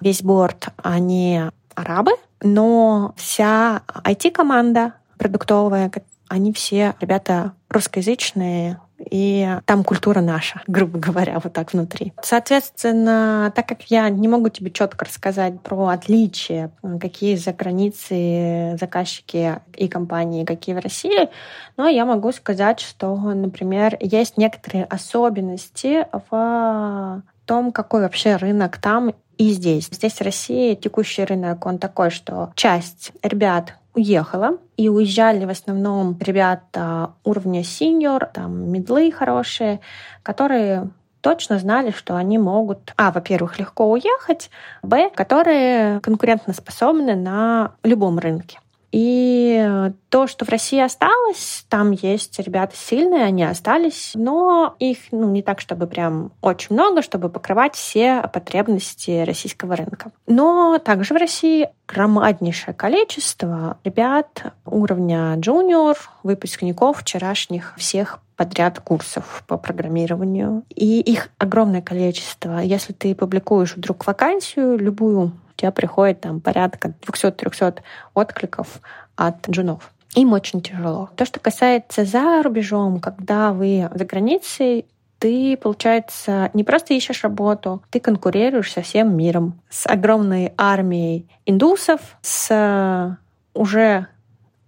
весь 0.00 0.22
борт, 0.22 0.68
они 0.76 1.42
арабы, 1.74 2.12
но 2.40 3.14
вся 3.16 3.82
IT-команда 4.04 4.92
продуктовая, 5.18 5.90
они 6.28 6.52
все 6.52 6.94
ребята 7.00 7.54
русскоязычные, 7.68 8.78
и 9.10 9.58
там 9.64 9.84
культура 9.84 10.20
наша, 10.20 10.62
грубо 10.66 10.98
говоря, 10.98 11.40
вот 11.42 11.52
так 11.52 11.72
внутри. 11.72 12.12
Соответственно, 12.22 13.52
так 13.54 13.68
как 13.68 13.82
я 13.84 14.08
не 14.08 14.28
могу 14.28 14.48
тебе 14.48 14.70
четко 14.70 15.04
рассказать 15.04 15.60
про 15.60 15.88
отличия, 15.88 16.70
какие 17.00 17.36
за 17.36 17.52
границей 17.52 18.76
заказчики 18.78 19.60
и 19.74 19.88
компании, 19.88 20.44
какие 20.44 20.74
в 20.74 20.78
России, 20.78 21.28
но 21.76 21.88
я 21.88 22.04
могу 22.04 22.32
сказать, 22.32 22.80
что, 22.80 23.16
например, 23.16 23.96
есть 24.00 24.36
некоторые 24.36 24.84
особенности 24.84 26.06
в 26.30 27.22
том, 27.46 27.72
какой 27.72 28.02
вообще 28.02 28.36
рынок 28.36 28.78
там 28.78 29.14
и 29.38 29.50
здесь. 29.50 29.88
Здесь 29.90 30.14
в 30.14 30.20
России 30.22 30.74
текущий 30.74 31.24
рынок, 31.24 31.66
он 31.66 31.78
такой, 31.78 32.10
что 32.10 32.52
часть 32.54 33.12
ребят 33.22 33.74
уехала, 33.94 34.58
и 34.76 34.88
уезжали 34.88 35.44
в 35.44 35.50
основном 35.50 36.16
ребята 36.20 37.12
уровня 37.24 37.62
синьор, 37.62 38.26
там, 38.26 38.70
медлы 38.70 39.12
хорошие, 39.12 39.80
которые 40.22 40.90
точно 41.20 41.58
знали, 41.58 41.92
что 41.92 42.16
они 42.16 42.36
могут, 42.38 42.92
а, 42.96 43.12
во-первых, 43.12 43.58
легко 43.58 43.90
уехать, 43.90 44.50
б, 44.82 45.10
которые 45.10 46.00
конкурентоспособны 46.00 47.14
на 47.14 47.72
любом 47.84 48.18
рынке. 48.18 48.58
И 48.92 49.90
то, 50.10 50.26
что 50.26 50.44
в 50.44 50.50
России 50.50 50.78
осталось, 50.78 51.64
там 51.70 51.92
есть 51.92 52.38
ребята 52.38 52.76
сильные, 52.76 53.24
они 53.24 53.42
остались, 53.42 54.12
но 54.14 54.76
их 54.78 54.98
ну, 55.10 55.30
не 55.30 55.42
так, 55.42 55.60
чтобы 55.60 55.86
прям 55.86 56.32
очень 56.42 56.74
много, 56.74 57.00
чтобы 57.00 57.30
покрывать 57.30 57.74
все 57.74 58.22
потребности 58.32 59.24
российского 59.24 59.76
рынка. 59.76 60.12
Но 60.26 60.78
также 60.78 61.14
в 61.14 61.16
России 61.16 61.70
громаднейшее 61.88 62.74
количество 62.74 63.78
ребят 63.82 64.52
уровня 64.66 65.34
джуниор, 65.36 65.96
выпускников 66.22 67.00
вчерашних 67.00 67.74
всех 67.78 68.20
подряд 68.42 68.80
курсов 68.80 69.44
по 69.46 69.56
программированию. 69.56 70.64
И 70.68 71.00
их 71.00 71.28
огромное 71.38 71.80
количество. 71.80 72.58
Если 72.58 72.92
ты 72.92 73.14
публикуешь 73.14 73.76
вдруг 73.76 74.04
вакансию, 74.04 74.76
любую 74.76 75.30
тебя 75.54 75.70
приходит 75.70 76.22
там 76.22 76.40
порядка 76.40 76.92
200-300 77.06 77.78
откликов 78.14 78.80
от 79.14 79.48
джунов. 79.48 79.92
Им 80.16 80.32
очень 80.32 80.60
тяжело. 80.60 81.10
То, 81.14 81.24
что 81.24 81.38
касается 81.38 82.04
за 82.04 82.42
рубежом, 82.42 82.98
когда 82.98 83.52
вы 83.52 83.88
за 83.94 84.04
границей, 84.04 84.86
ты, 85.20 85.56
получается, 85.56 86.50
не 86.52 86.64
просто 86.64 86.94
ищешь 86.94 87.22
работу, 87.22 87.80
ты 87.90 88.00
конкурируешь 88.00 88.72
со 88.72 88.82
всем 88.82 89.16
миром, 89.16 89.60
с 89.70 89.86
огромной 89.86 90.52
армией 90.58 91.28
индусов, 91.46 92.00
с 92.22 93.16
уже 93.54 94.08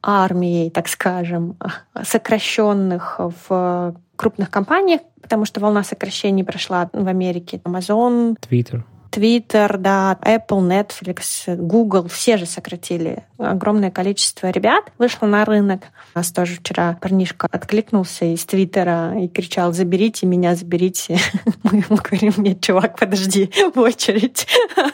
армией, 0.04 0.70
так 0.70 0.88
скажем, 0.88 1.56
сокращенных 2.02 3.20
в 3.48 3.94
крупных 4.16 4.50
компаниях, 4.50 5.00
потому 5.22 5.44
что 5.44 5.60
волна 5.60 5.82
сокращений 5.82 6.44
прошла 6.44 6.90
в 6.92 7.08
Америке. 7.08 7.60
Amazon, 7.64 8.36
Twitter. 8.40 8.82
Twitter, 9.14 9.76
да, 9.78 10.18
Apple, 10.22 10.60
Netflix, 10.60 11.54
Google, 11.54 12.08
все 12.08 12.36
же 12.36 12.46
сократили. 12.46 13.22
Огромное 13.38 13.92
количество 13.92 14.50
ребят 14.50 14.84
вышло 14.98 15.26
на 15.26 15.44
рынок. 15.44 15.82
У 16.14 16.18
нас 16.18 16.32
тоже 16.32 16.56
вчера 16.56 16.98
парнишка 17.00 17.46
откликнулся 17.50 18.24
из 18.24 18.44
Твиттера 18.44 19.14
и 19.16 19.28
кричал, 19.28 19.72
заберите 19.72 20.26
меня, 20.26 20.56
заберите. 20.56 21.18
Мы 21.62 21.84
ему 21.88 21.98
говорим, 22.02 22.32
нет, 22.38 22.60
чувак, 22.60 22.98
подожди, 22.98 23.50
в 23.74 23.78
очередь. 23.78 24.48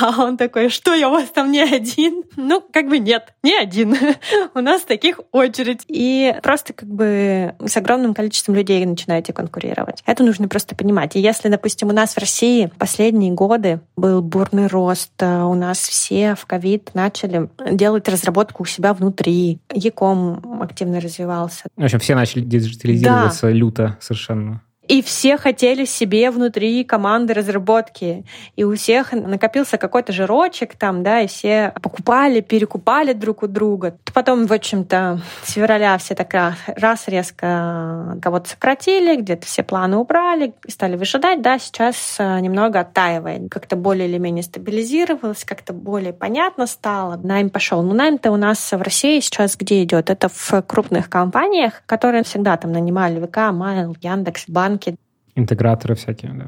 А 0.00 0.22
он 0.22 0.36
такой, 0.36 0.68
что 0.68 0.94
я 0.94 1.08
у 1.08 1.12
вас 1.12 1.28
там 1.30 1.50
не 1.50 1.60
один? 1.60 2.22
Ну, 2.36 2.62
как 2.72 2.88
бы 2.88 2.98
нет, 2.98 3.34
не 3.42 3.56
один. 3.56 3.96
У 4.54 4.60
нас 4.60 4.82
таких 4.82 5.20
очередь. 5.32 5.82
И 5.88 6.34
просто 6.42 6.72
как 6.72 6.88
бы 6.88 7.54
с 7.64 7.76
огромным 7.76 8.14
количеством 8.14 8.54
людей 8.54 8.84
начинаете 8.86 9.32
конкурировать. 9.32 10.02
Это 10.06 10.22
нужно 10.22 10.48
просто 10.48 10.76
понимать. 10.76 11.16
И 11.16 11.20
если, 11.20 11.48
допустим, 11.48 11.88
у 11.88 11.92
нас 11.92 12.14
в 12.14 12.18
России 12.18 12.70
последние 12.78 13.32
годы 13.32 13.65
годы 13.66 13.80
был 13.96 14.22
бурный 14.22 14.66
рост. 14.66 15.12
Э, 15.20 15.42
у 15.42 15.54
нас 15.54 15.78
все 15.78 16.34
в 16.34 16.46
ковид 16.46 16.90
начали 16.94 17.48
делать 17.70 18.08
разработку 18.08 18.62
у 18.62 18.66
себя 18.66 18.92
внутри. 18.94 19.58
Яком 19.72 20.62
активно 20.62 21.00
развивался. 21.00 21.64
В 21.76 21.84
общем, 21.84 21.98
все 21.98 22.14
начали 22.14 22.42
диджитализироваться 22.42 23.46
да. 23.46 23.52
люто 23.52 23.96
совершенно. 24.00 24.62
И 24.88 25.02
все 25.02 25.36
хотели 25.36 25.84
себе 25.84 26.30
внутри 26.30 26.84
команды 26.84 27.34
разработки. 27.34 28.24
И 28.54 28.64
у 28.64 28.74
всех 28.74 29.12
накопился 29.12 29.78
какой-то 29.78 30.12
жирочек 30.12 30.76
там, 30.76 31.02
да, 31.02 31.20
и 31.20 31.26
все 31.26 31.72
покупали, 31.82 32.40
перекупали 32.40 33.12
друг 33.12 33.42
у 33.42 33.46
друга. 33.46 33.96
Потом, 34.14 34.46
в 34.46 34.52
общем-то, 34.52 35.20
с 35.42 35.52
февраля 35.52 35.98
все 35.98 36.14
так 36.14 36.32
раз 36.66 37.08
резко 37.08 38.18
кого-то 38.22 38.48
сократили, 38.48 39.16
где-то 39.16 39.46
все 39.46 39.62
планы 39.62 39.96
убрали, 39.96 40.54
стали 40.68 40.96
выжидать, 40.96 41.42
да, 41.42 41.58
сейчас 41.58 42.16
э, 42.18 42.40
немного 42.40 42.80
оттаивает. 42.80 43.50
Как-то 43.50 43.76
более 43.76 44.08
или 44.08 44.18
менее 44.18 44.42
стабилизировалось, 44.42 45.44
как-то 45.44 45.72
более 45.72 46.12
понятно 46.12 46.66
стало. 46.66 47.16
Найм 47.22 47.50
пошел. 47.50 47.82
Ну, 47.82 47.94
найм-то 47.94 48.30
у 48.30 48.36
нас 48.36 48.72
в 48.72 48.80
России 48.80 49.20
сейчас 49.20 49.56
где 49.56 49.82
идет? 49.82 50.10
Это 50.10 50.28
в 50.28 50.62
крупных 50.62 51.10
компаниях, 51.10 51.82
которые 51.86 52.22
всегда 52.22 52.56
там 52.56 52.72
нанимали 52.72 53.24
ВК, 53.24 53.52
Майл, 53.52 53.96
Яндекс, 54.00 54.44
Банк, 54.48 54.75
банки. 54.76 54.96
Интеграторы 55.34 55.94
всякие, 55.94 56.32
да. 56.32 56.46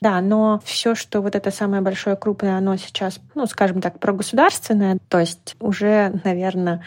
Да, 0.00 0.20
но 0.20 0.60
все, 0.64 0.94
что 0.94 1.22
вот 1.22 1.34
это 1.34 1.50
самое 1.50 1.80
большое, 1.80 2.16
крупное, 2.16 2.58
оно 2.58 2.76
сейчас, 2.76 3.18
ну, 3.34 3.46
скажем 3.46 3.80
так, 3.80 3.98
прогосударственное, 3.98 4.98
то 5.08 5.18
есть 5.18 5.56
уже, 5.58 6.20
наверное, 6.24 6.82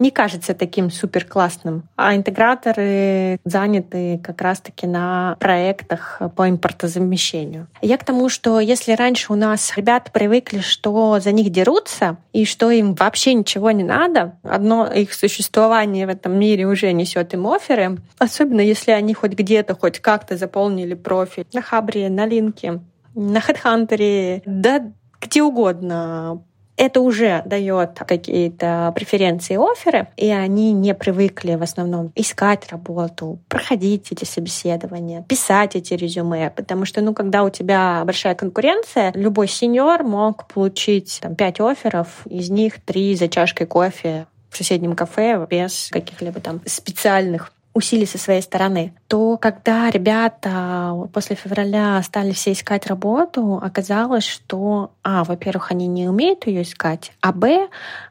не 0.00 0.10
кажется 0.10 0.54
таким 0.54 0.90
супер 0.90 1.24
классным. 1.24 1.84
А 1.96 2.16
интеграторы 2.16 3.38
заняты 3.44 4.18
как 4.24 4.40
раз-таки 4.40 4.86
на 4.86 5.36
проектах 5.38 6.20
по 6.34 6.48
импортозамещению. 6.48 7.68
Я 7.82 7.98
к 7.98 8.04
тому, 8.04 8.28
что 8.28 8.58
если 8.58 8.92
раньше 8.92 9.32
у 9.32 9.36
нас 9.36 9.76
ребята 9.76 10.10
привыкли, 10.10 10.60
что 10.60 11.20
за 11.20 11.32
них 11.32 11.50
дерутся, 11.50 12.16
и 12.32 12.44
что 12.44 12.70
им 12.70 12.94
вообще 12.94 13.34
ничего 13.34 13.70
не 13.70 13.84
надо, 13.84 14.38
одно 14.42 14.86
их 14.86 15.12
существование 15.12 16.06
в 16.06 16.10
этом 16.10 16.38
мире 16.38 16.66
уже 16.66 16.92
несет 16.92 17.34
им 17.34 17.46
оферы, 17.46 17.98
особенно 18.18 18.60
если 18.60 18.92
они 18.92 19.14
хоть 19.14 19.32
где-то, 19.32 19.74
хоть 19.74 20.00
как-то 20.00 20.36
заполнили 20.36 20.94
профиль 20.94 21.46
на 21.52 21.60
Хабре, 21.60 22.08
на 22.08 22.26
Линке, 22.26 22.80
на 23.14 23.40
Хедхантере, 23.40 24.42
да 24.46 24.90
где 25.20 25.42
угодно, 25.42 26.42
это 26.80 27.02
уже 27.02 27.42
дает 27.44 27.98
какие-то 28.06 28.90
преференции 28.94 29.58
оферы, 29.60 30.08
и 30.16 30.30
они 30.30 30.72
не 30.72 30.94
привыкли 30.94 31.54
в 31.54 31.62
основном 31.62 32.10
искать 32.14 32.72
работу, 32.72 33.38
проходить 33.48 34.10
эти 34.12 34.24
собеседования, 34.24 35.22
писать 35.28 35.76
эти 35.76 35.92
резюме, 35.92 36.50
потому 36.56 36.86
что, 36.86 37.02
ну, 37.02 37.12
когда 37.12 37.44
у 37.44 37.50
тебя 37.50 38.02
большая 38.06 38.34
конкуренция, 38.34 39.12
любой 39.14 39.46
сеньор 39.46 40.04
мог 40.04 40.48
получить 40.48 41.18
там, 41.20 41.34
5 41.34 41.60
оферов, 41.60 42.26
из 42.26 42.48
них 42.48 42.80
3 42.82 43.14
за 43.14 43.28
чашкой 43.28 43.66
кофе 43.66 44.26
в 44.48 44.56
соседнем 44.56 44.96
кафе 44.96 45.46
без 45.50 45.90
каких-либо 45.92 46.40
там 46.40 46.62
специальных 46.64 47.52
усилий 47.72 48.06
со 48.06 48.18
своей 48.18 48.42
стороны, 48.42 48.94
то 49.06 49.36
когда 49.36 49.90
ребята 49.90 50.94
после 51.12 51.36
февраля 51.36 52.02
стали 52.02 52.32
все 52.32 52.52
искать 52.52 52.86
работу, 52.86 53.60
оказалось, 53.62 54.24
что, 54.24 54.92
а, 55.02 55.24
во-первых, 55.24 55.70
они 55.70 55.86
не 55.86 56.08
умеют 56.08 56.46
ее 56.46 56.62
искать, 56.62 57.12
а, 57.20 57.32
б, 57.32 57.68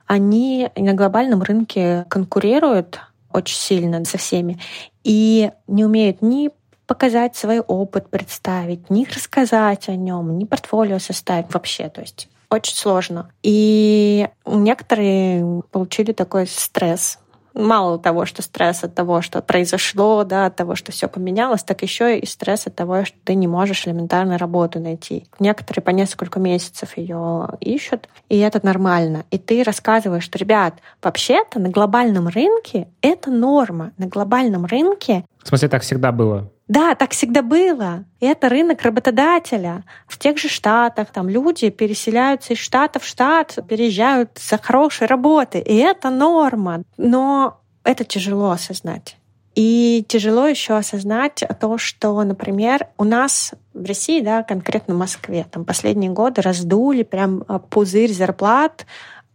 они 0.08 0.70
на 0.76 0.94
глобальном 0.94 1.44
рынке 1.44 2.06
конкурируют 2.10 3.02
очень 3.32 3.58
сильно 3.58 4.04
со 4.06 4.18
всеми 4.18 4.60
и 5.04 5.52
не 5.68 5.86
умеют 5.86 6.22
ни 6.22 6.50
показать 6.88 7.36
свой 7.36 7.60
опыт, 7.60 8.10
представить, 8.10 8.90
ни 8.90 9.06
рассказать 9.06 9.90
о 9.90 9.96
нем, 9.96 10.40
ни 10.40 10.46
портфолио 10.46 10.98
составить 10.98 11.54
вообще. 11.54 11.90
То 11.90 12.02
есть 12.02 12.30
очень 12.50 12.76
сложно. 12.76 13.30
И 13.44 14.28
некоторые 14.46 15.62
получили 15.72 16.14
такой 16.14 16.48
стресс 16.48 17.20
мало 17.54 18.00
того, 18.00 18.26
что 18.26 18.42
стресс 18.42 18.84
от 18.84 18.96
того, 18.96 19.22
что 19.22 19.42
произошло, 19.42 20.24
да, 20.24 20.48
от 20.48 20.56
того, 20.56 20.76
что 20.76 20.92
все 20.92 21.08
поменялось, 21.08 21.64
так 21.64 21.82
еще 21.82 22.18
и 22.20 22.26
стресс 22.26 22.68
от 22.68 22.76
того, 22.76 23.06
что 23.06 23.18
ты 23.24 23.36
не 23.36 23.48
можешь 23.48 23.88
элементарно 23.88 24.38
работу 24.38 24.80
найти. 24.80 25.26
Некоторые 25.40 25.84
по 25.84 25.92
несколько 25.92 26.40
месяцев 26.40 26.98
ее 26.98 27.48
ищут, 27.60 28.08
и 28.30 28.38
это 28.40 28.60
нормально. 28.64 29.26
И 29.32 29.38
ты 29.38 29.64
рассказываешь, 29.64 30.24
что, 30.24 30.38
ребят, 30.38 30.76
вообще-то 31.02 31.60
на 31.60 31.70
глобальном 31.70 32.28
рынке 32.28 32.88
это 33.02 33.32
норма. 33.32 33.92
На 33.98 34.08
глобальном 34.08 34.66
рынке 34.66 35.26
в 35.44 35.48
смысле, 35.48 35.70
так 35.70 35.82
всегда 35.82 36.12
было? 36.12 36.52
Да, 36.70 36.94
так 36.94 37.12
всегда 37.12 37.42
было. 37.42 38.06
И 38.20 38.28
это 38.28 38.48
рынок 38.48 38.84
работодателя. 38.84 39.84
В 40.08 40.20
тех 40.20 40.38
же 40.38 40.48
штатах 40.48 41.10
там 41.12 41.28
люди 41.28 41.72
переселяются 41.72 42.54
из 42.54 42.60
штата 42.60 43.00
в 43.00 43.06
штат, 43.06 43.58
переезжают 43.68 44.38
за 44.38 44.60
хорошей 44.60 45.08
работы. 45.08 45.60
И 45.60 45.76
это 45.78 46.12
норма. 46.12 46.84
Но 46.96 47.60
это 47.84 48.04
тяжело 48.04 48.52
осознать. 48.52 49.18
И 49.56 50.06
тяжело 50.08 50.46
еще 50.46 50.78
осознать 50.78 51.44
то, 51.60 51.80
что, 51.80 52.24
например, 52.24 52.88
у 53.00 53.04
нас 53.04 53.56
в 53.74 53.84
России, 53.84 54.22
да, 54.22 54.44
конкретно 54.44 54.94
в 54.94 55.00
Москве, 55.00 55.48
там 55.50 55.66
последние 55.66 56.12
годы 56.12 56.42
раздули 56.42 57.02
прям 57.02 57.44
а, 57.48 57.58
пузырь 57.58 58.14
зарплат, 58.14 58.86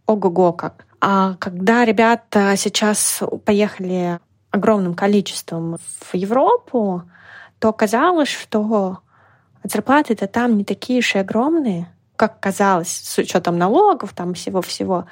ого-го 0.05 0.53
как. 0.53 0.85
А 1.01 1.35
когда 1.35 1.83
ребята 1.83 2.53
сейчас 2.55 3.21
поехали 3.43 4.19
огромным 4.55 4.93
количеством 4.93 5.77
в 5.77 6.15
Европу, 6.15 7.03
то 7.59 7.69
оказалось, 7.69 8.29
что 8.29 8.99
зарплаты-то 9.63 10.27
там 10.27 10.57
не 10.57 10.63
такие 10.63 11.01
и 11.01 11.17
огромные, 11.17 11.87
как 12.15 12.39
казалось, 12.39 12.89
с 12.89 13.17
учетом 13.17 13.57
налогов, 13.57 14.13
там 14.13 14.33
всего-всего. 14.33 15.05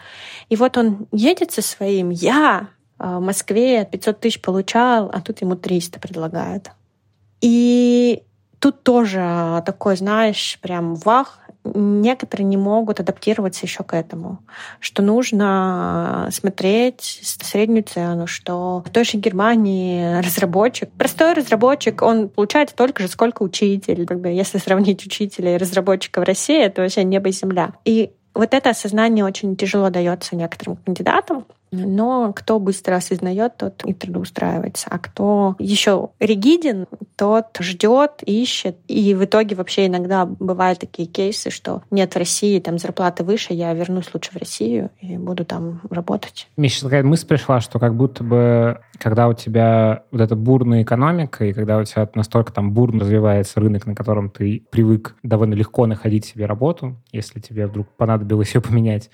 И 0.49 0.56
вот 0.56 0.77
он 0.77 1.08
едет 1.12 1.51
со 1.51 1.62
своим, 1.62 2.10
я 2.10 2.67
в 2.97 3.19
Москве 3.19 3.86
500 3.86 4.19
тысяч 4.19 4.41
получал, 4.41 5.10
а 5.13 5.21
тут 5.21 5.41
ему 5.41 5.56
300 5.56 5.99
предлагают. 5.99 6.71
И 7.41 8.23
тут 8.60 8.84
тоже 8.84 9.62
такой, 9.65 9.97
знаешь, 9.97 10.58
прям 10.62 10.95
вах, 10.95 11.39
некоторые 11.63 12.45
не 12.45 12.58
могут 12.58 12.99
адаптироваться 12.99 13.65
еще 13.65 13.84
к 13.84 13.93
этому, 13.93 14.39
что 14.80 15.02
нужно 15.02 16.30
смотреть 16.32 17.19
среднюю 17.23 17.84
цену, 17.84 18.28
что 18.28 18.84
в 18.86 18.89
той 18.89 19.06
же 19.06 19.17
Германии 19.17 20.19
разработчик, 20.19 20.89
простой 20.91 21.34
разработчик, 21.34 22.02
он 22.02 22.30
получает 22.30 22.71
столько 22.71 23.04
же, 23.04 23.10
сколько 23.10 23.43
учитель. 23.43 24.06
Как 24.06 24.19
бы, 24.19 24.30
если 24.30 24.58
сравнить 24.58 25.06
учителя 25.06 25.56
и 25.56 25.58
разработчика 25.58 26.21
в 26.21 26.23
России, 26.23 26.62
это 26.62 26.82
вообще 26.82 27.04
небо 27.04 27.30
и 27.30 27.32
земля. 27.32 27.73
И 27.86 28.12
вот 28.34 28.54
это 28.54 28.71
осознание 28.71 29.23
очень 29.23 29.56
тяжело 29.56 29.89
дается 29.89 30.36
некоторым 30.36 30.78
кандидатам, 30.78 31.45
но 31.73 32.31
кто 32.33 32.59
быстро 32.59 32.95
осознает, 32.95 33.57
тот 33.57 33.83
и 33.86 33.93
трудоустраивается. 33.93 34.88
А 34.89 34.99
кто 34.99 35.55
еще 35.59 36.09
ригиден, 36.19 36.86
тот 37.15 37.57
ждет, 37.59 38.23
ищет. 38.25 38.77
И 38.88 39.13
в 39.13 39.25
итоге 39.25 39.55
вообще 39.55 39.88
иногда 39.88 40.25
бывают 40.25 40.79
такие 40.79 41.07
кейсы, 41.07 41.49
что 41.49 41.81
нет 41.91 42.13
в 42.13 42.17
России 42.17 42.59
там 42.59 42.77
зарплаты 42.77 43.23
выше, 43.23 43.53
я 43.53 43.73
вернусь 43.73 44.09
лучше 44.13 44.31
в 44.31 44.38
Россию 44.38 44.89
и 45.01 45.17
буду 45.17 45.45
там 45.45 45.81
работать. 45.89 46.47
Мне 46.57 46.69
сейчас 46.69 46.83
такая 46.83 47.03
мысль 47.03 47.27
пришла, 47.27 47.59
что 47.59 47.79
как 47.79 47.95
будто 47.95 48.23
бы, 48.23 48.79
когда 48.99 49.27
у 49.27 49.33
тебя 49.33 50.03
вот 50.12 50.21
эта 50.21 50.36
бурная 50.36 50.83
экономика, 50.83 51.45
и 51.45 51.53
когда 51.53 51.77
у 51.77 51.83
тебя 51.83 52.07
настолько 52.15 52.53
там 52.53 52.71
бурно 52.73 53.01
развивается 53.01 53.59
рынок, 53.59 53.86
на 53.86 53.95
котором 53.95 54.29
ты 54.29 54.63
привык 54.69 55.15
довольно 55.23 55.53
легко 55.53 55.86
находить 55.86 56.25
себе 56.25 56.45
работу, 56.45 56.95
если 57.12 57.39
тебе 57.39 57.67
вдруг 57.67 57.88
понадобилось 57.95 58.53
ее 58.53 58.62
поменять, 58.62 59.09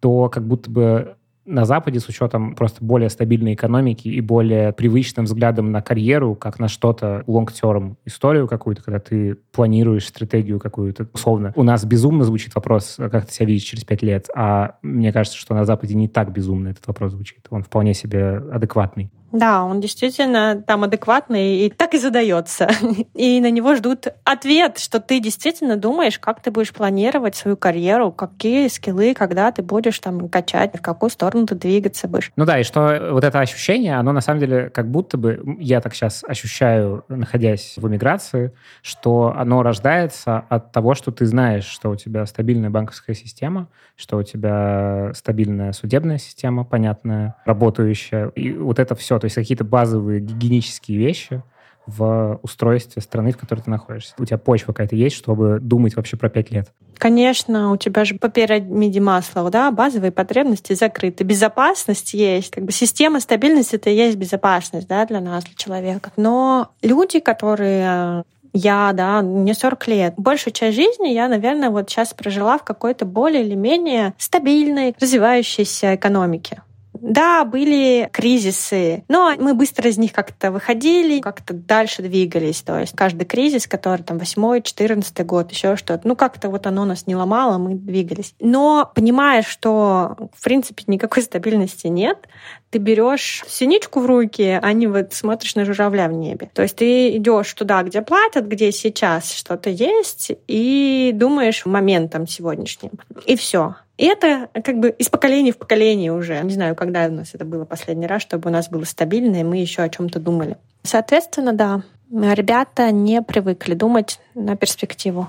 то 0.00 0.28
как 0.28 0.46
будто 0.46 0.70
бы 0.70 1.16
на 1.44 1.64
Западе 1.64 2.00
с 2.00 2.08
учетом 2.08 2.54
просто 2.54 2.84
более 2.84 3.10
стабильной 3.10 3.54
экономики 3.54 4.08
и 4.08 4.20
более 4.20 4.72
привычным 4.72 5.24
взглядом 5.24 5.72
на 5.72 5.82
карьеру, 5.82 6.34
как 6.34 6.58
на 6.58 6.68
что-то 6.68 7.24
long-term 7.26 7.96
историю 8.04 8.46
какую-то, 8.48 8.82
когда 8.82 9.00
ты 9.00 9.36
планируешь 9.52 10.06
стратегию 10.06 10.60
какую-то 10.60 11.08
условно. 11.12 11.52
У 11.56 11.62
нас 11.62 11.84
безумно 11.84 12.24
звучит 12.24 12.54
вопрос, 12.54 12.96
как 12.96 13.26
ты 13.26 13.32
себя 13.32 13.46
видишь 13.46 13.64
через 13.64 13.84
пять 13.84 14.02
лет, 14.02 14.28
а 14.34 14.76
мне 14.82 15.12
кажется, 15.12 15.38
что 15.38 15.54
на 15.54 15.64
Западе 15.64 15.94
не 15.94 16.08
так 16.08 16.32
безумно 16.32 16.68
этот 16.68 16.86
вопрос 16.86 17.12
звучит. 17.12 17.46
Он 17.50 17.62
вполне 17.62 17.94
себе 17.94 18.36
адекватный. 18.52 19.10
Да, 19.32 19.64
он 19.64 19.80
действительно 19.80 20.62
там 20.66 20.84
адекватный 20.84 21.66
и 21.66 21.70
так 21.70 21.94
и 21.94 21.98
задается. 21.98 22.68
И 23.14 23.40
на 23.40 23.50
него 23.50 23.74
ждут 23.74 24.06
ответ, 24.24 24.78
что 24.78 25.00
ты 25.00 25.20
действительно 25.20 25.76
думаешь, 25.76 26.18
как 26.18 26.42
ты 26.42 26.50
будешь 26.50 26.72
планировать 26.72 27.34
свою 27.34 27.56
карьеру, 27.56 28.12
какие 28.12 28.68
скиллы, 28.68 29.14
когда 29.14 29.50
ты 29.52 29.62
будешь 29.62 29.98
там 29.98 30.28
качать, 30.28 30.76
в 30.76 30.82
какую 30.82 31.10
сторону 31.10 31.46
ты 31.46 31.54
двигаться 31.54 32.08
будешь. 32.08 32.30
Ну 32.36 32.44
да, 32.44 32.60
и 32.60 32.62
что 32.62 33.08
вот 33.12 33.24
это 33.24 33.40
ощущение, 33.40 33.96
оно 33.96 34.12
на 34.12 34.20
самом 34.20 34.40
деле 34.40 34.70
как 34.70 34.90
будто 34.90 35.16
бы, 35.16 35.42
я 35.58 35.80
так 35.80 35.94
сейчас 35.94 36.22
ощущаю, 36.26 37.04
находясь 37.08 37.74
в 37.76 37.88
эмиграции, 37.88 38.52
что 38.82 39.34
оно 39.36 39.62
рождается 39.62 40.44
от 40.48 40.72
того, 40.72 40.94
что 40.94 41.10
ты 41.10 41.26
знаешь, 41.26 41.64
что 41.64 41.90
у 41.90 41.96
тебя 41.96 42.26
стабильная 42.26 42.70
банковская 42.70 43.14
система, 43.14 43.68
что 43.96 44.18
у 44.18 44.22
тебя 44.22 45.12
стабильная 45.14 45.72
судебная 45.72 46.18
система, 46.18 46.64
понятная, 46.64 47.36
работающая. 47.44 48.28
И 48.28 48.52
вот 48.52 48.78
это 48.78 48.94
все 48.94 49.18
то 49.22 49.26
есть 49.26 49.36
какие-то 49.36 49.62
базовые 49.62 50.20
гигиенические 50.20 50.98
вещи 50.98 51.44
в 51.86 52.40
устройстве 52.42 53.00
страны, 53.00 53.30
в 53.30 53.38
которой 53.38 53.60
ты 53.60 53.70
находишься. 53.70 54.14
У 54.18 54.24
тебя 54.24 54.36
почва 54.36 54.72
какая-то 54.72 54.96
есть, 54.96 55.14
чтобы 55.14 55.60
думать 55.60 55.94
вообще 55.94 56.16
про 56.16 56.28
пять 56.28 56.50
лет. 56.50 56.72
Конечно, 56.98 57.70
у 57.70 57.76
тебя 57.76 58.04
же 58.04 58.16
по 58.16 58.28
пирамиде 58.28 59.00
Маслоу, 59.00 59.48
да, 59.48 59.70
базовые 59.70 60.10
потребности 60.10 60.72
закрыты. 60.72 61.22
Безопасность 61.22 62.14
есть, 62.14 62.50
как 62.50 62.64
бы 62.64 62.72
система 62.72 63.20
стабильности— 63.20 63.74
это 63.76 63.90
и 63.90 63.94
есть 63.94 64.16
безопасность, 64.16 64.88
да, 64.88 65.06
для 65.06 65.20
нас, 65.20 65.44
для 65.44 65.54
человека. 65.54 66.10
Но 66.16 66.72
люди, 66.82 67.20
которые 67.20 68.24
я, 68.52 68.92
да, 68.92 69.22
мне 69.22 69.54
40 69.54 69.86
лет. 69.86 70.14
Большую 70.16 70.52
часть 70.52 70.74
жизни 70.74 71.10
я, 71.10 71.28
наверное, 71.28 71.70
вот 71.70 71.88
сейчас 71.88 72.12
прожила 72.12 72.58
в 72.58 72.64
какой-то 72.64 73.04
более 73.04 73.44
или 73.44 73.54
менее 73.54 74.14
стабильной, 74.18 74.96
развивающейся 75.00 75.94
экономике. 75.94 76.62
Да, 77.02 77.44
были 77.44 78.08
кризисы, 78.12 79.02
но 79.08 79.34
мы 79.36 79.54
быстро 79.54 79.90
из 79.90 79.98
них 79.98 80.12
как-то 80.12 80.52
выходили, 80.52 81.20
как-то 81.20 81.52
дальше 81.52 82.00
двигались. 82.00 82.62
То 82.62 82.78
есть 82.78 82.94
каждый 82.94 83.24
кризис, 83.24 83.66
который 83.66 84.02
там 84.02 84.18
8 84.18 84.62
14 84.62 85.26
год, 85.26 85.50
еще 85.50 85.74
что-то, 85.74 86.06
ну 86.06 86.14
как-то 86.14 86.48
вот 86.48 86.66
оно 86.68 86.84
нас 86.84 87.08
не 87.08 87.16
ломало, 87.16 87.58
мы 87.58 87.74
двигались. 87.74 88.34
Но 88.38 88.90
понимая, 88.94 89.42
что 89.42 90.16
в 90.32 90.44
принципе 90.44 90.84
никакой 90.86 91.22
стабильности 91.24 91.88
нет, 91.88 92.28
ты 92.70 92.78
берешь 92.78 93.44
синичку 93.48 94.00
в 94.00 94.06
руки, 94.06 94.58
а 94.62 94.72
не 94.72 94.86
вот 94.86 95.12
смотришь 95.12 95.56
на 95.56 95.64
журавля 95.64 96.08
в 96.08 96.12
небе. 96.12 96.50
То 96.54 96.62
есть 96.62 96.76
ты 96.76 97.16
идешь 97.16 97.52
туда, 97.52 97.82
где 97.82 98.00
платят, 98.00 98.46
где 98.46 98.70
сейчас 98.70 99.32
что-то 99.32 99.70
есть, 99.70 100.30
и 100.46 101.10
думаешь 101.12 101.66
моментом 101.66 102.28
сегодняшним. 102.28 102.92
И 103.26 103.36
все. 103.36 103.74
И 104.02 104.06
это 104.06 104.48
как 104.64 104.80
бы 104.80 104.90
из 104.90 105.08
поколения 105.08 105.52
в 105.52 105.58
поколение 105.58 106.12
уже. 106.12 106.40
Не 106.42 106.52
знаю, 106.52 106.74
когда 106.74 107.06
у 107.06 107.12
нас 107.12 107.36
это 107.36 107.44
было 107.44 107.64
последний 107.64 108.08
раз, 108.08 108.22
чтобы 108.22 108.50
у 108.50 108.52
нас 108.52 108.68
было 108.68 108.82
стабильно, 108.82 109.36
и 109.36 109.44
мы 109.44 109.58
еще 109.58 109.82
о 109.82 109.88
чем-то 109.88 110.18
думали. 110.18 110.56
Соответственно, 110.82 111.52
да, 111.52 111.82
ребята 112.10 112.90
не 112.90 113.22
привыкли 113.22 113.74
думать 113.74 114.18
на 114.34 114.56
перспективу. 114.56 115.28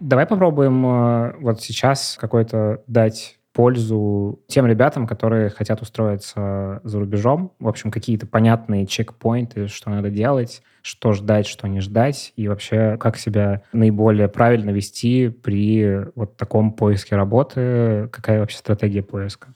Давай 0.00 0.26
попробуем 0.26 0.84
э, 0.84 1.32
вот 1.40 1.62
сейчас 1.62 2.18
какой-то 2.20 2.82
дать 2.86 3.38
пользу 3.56 4.40
тем 4.48 4.66
ребятам, 4.66 5.06
которые 5.06 5.48
хотят 5.48 5.80
устроиться 5.80 6.82
за 6.84 7.00
рубежом. 7.00 7.52
В 7.58 7.68
общем, 7.68 7.90
какие-то 7.90 8.26
понятные 8.26 8.86
чекпоинты, 8.86 9.66
что 9.68 9.88
надо 9.88 10.10
делать, 10.10 10.60
что 10.82 11.14
ждать, 11.14 11.46
что 11.46 11.66
не 11.66 11.80
ждать, 11.80 12.34
и 12.36 12.48
вообще 12.48 12.98
как 13.00 13.16
себя 13.16 13.62
наиболее 13.72 14.28
правильно 14.28 14.68
вести 14.68 15.30
при 15.30 16.04
вот 16.14 16.36
таком 16.36 16.70
поиске 16.70 17.16
работы, 17.16 18.10
какая 18.12 18.40
вообще 18.40 18.58
стратегия 18.58 19.02
поиска? 19.02 19.54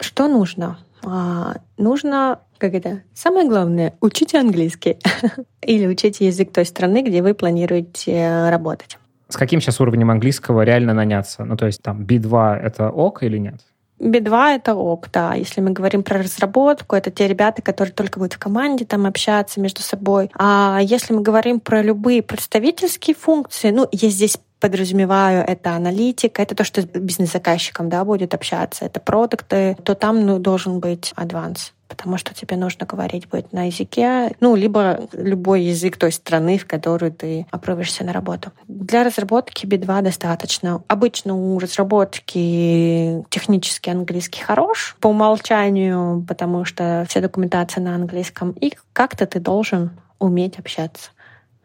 Что 0.00 0.26
нужно? 0.26 0.78
А, 1.04 1.58
нужно, 1.76 2.40
как 2.58 2.74
это, 2.74 3.02
самое 3.14 3.48
главное, 3.48 3.94
учите 4.00 4.40
английский 4.40 4.98
или 5.62 5.86
учите 5.86 6.26
язык 6.26 6.52
той 6.52 6.66
страны, 6.66 7.02
где 7.02 7.22
вы 7.22 7.34
планируете 7.34 8.48
работать. 8.50 8.98
С 9.28 9.36
каким 9.36 9.60
сейчас 9.60 9.80
уровнем 9.80 10.10
английского 10.10 10.62
реально 10.62 10.94
наняться? 10.94 11.44
Ну, 11.44 11.56
то 11.56 11.66
есть 11.66 11.82
там 11.82 12.02
B2— 12.02 12.56
это 12.62 12.90
ок 12.90 13.22
или 13.22 13.38
нет? 13.38 13.60
B2— 14.00 14.56
это 14.56 14.74
ок, 14.74 15.08
да. 15.12 15.34
Если 15.34 15.60
мы 15.60 15.72
говорим 15.72 16.02
про 16.02 16.18
разработку, 16.18 16.96
это 16.96 17.10
те 17.10 17.26
ребята, 17.26 17.62
которые 17.62 17.92
только 17.92 18.18
будут 18.18 18.34
в 18.34 18.38
команде 18.38 18.84
там 18.84 19.06
общаться 19.06 19.60
между 19.60 19.82
собой. 19.82 20.30
А 20.34 20.78
если 20.80 21.12
мы 21.12 21.20
говорим 21.20 21.60
про 21.60 21.82
любые 21.82 22.22
представительские 22.22 23.16
функции, 23.16 23.70
ну, 23.70 23.86
я 23.92 24.08
здесь 24.08 24.38
подразумеваю, 24.60 25.44
это 25.46 25.72
аналитика, 25.72 26.42
это 26.42 26.54
то, 26.54 26.64
что 26.64 26.82
с 26.82 26.84
бизнес-заказчиком 26.86 27.88
да, 27.88 28.04
будет 28.04 28.34
общаться, 28.34 28.84
это 28.84 28.98
продукты, 28.98 29.76
то 29.84 29.94
там 29.94 30.24
ну, 30.26 30.38
должен 30.38 30.80
быть 30.80 31.12
адванс. 31.16 31.74
Потому 31.88 32.18
что 32.18 32.34
тебе 32.34 32.56
нужно 32.56 32.86
говорить 32.86 33.28
будет 33.28 33.52
на 33.52 33.66
языке, 33.66 34.32
ну, 34.40 34.54
либо 34.54 35.08
любой 35.12 35.62
язык 35.62 35.96
той 35.96 36.12
страны, 36.12 36.58
в 36.58 36.66
которую 36.66 37.12
ты 37.12 37.46
опробуешься 37.50 38.04
на 38.04 38.12
работу. 38.12 38.52
Для 38.68 39.04
разработки 39.04 39.66
B2 39.66 40.02
достаточно. 40.02 40.82
Обычно 40.88 41.34
у 41.34 41.58
разработки 41.58 43.24
технический 43.30 43.90
английский 43.90 44.42
хорош 44.42 44.96
по 45.00 45.08
умолчанию, 45.08 46.24
потому 46.28 46.64
что 46.64 47.06
вся 47.08 47.20
документация 47.20 47.82
на 47.82 47.94
английском, 47.94 48.52
и 48.52 48.72
как-то 48.92 49.26
ты 49.26 49.40
должен 49.40 49.90
уметь 50.18 50.58
общаться 50.58 51.10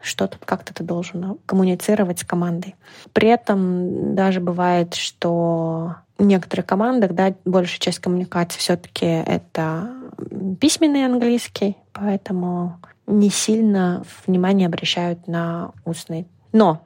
что-то 0.04 0.36
как-то 0.44 0.74
ты 0.74 0.84
должен 0.84 1.38
коммуницировать 1.46 2.18
с 2.18 2.24
командой. 2.24 2.76
При 3.12 3.28
этом 3.28 4.14
даже 4.14 4.40
бывает, 4.40 4.94
что 4.94 5.96
в 6.18 6.22
некоторых 6.22 6.66
командах, 6.66 7.12
да, 7.12 7.34
большая 7.44 7.80
часть 7.80 7.98
коммуникации 7.98 8.58
все-таки 8.58 9.06
это 9.06 9.90
письменный 10.60 11.04
английский, 11.04 11.76
поэтому 11.92 12.80
не 13.06 13.30
сильно 13.30 14.04
внимание 14.26 14.66
обращают 14.66 15.26
на 15.26 15.72
устный. 15.84 16.26
Но 16.52 16.80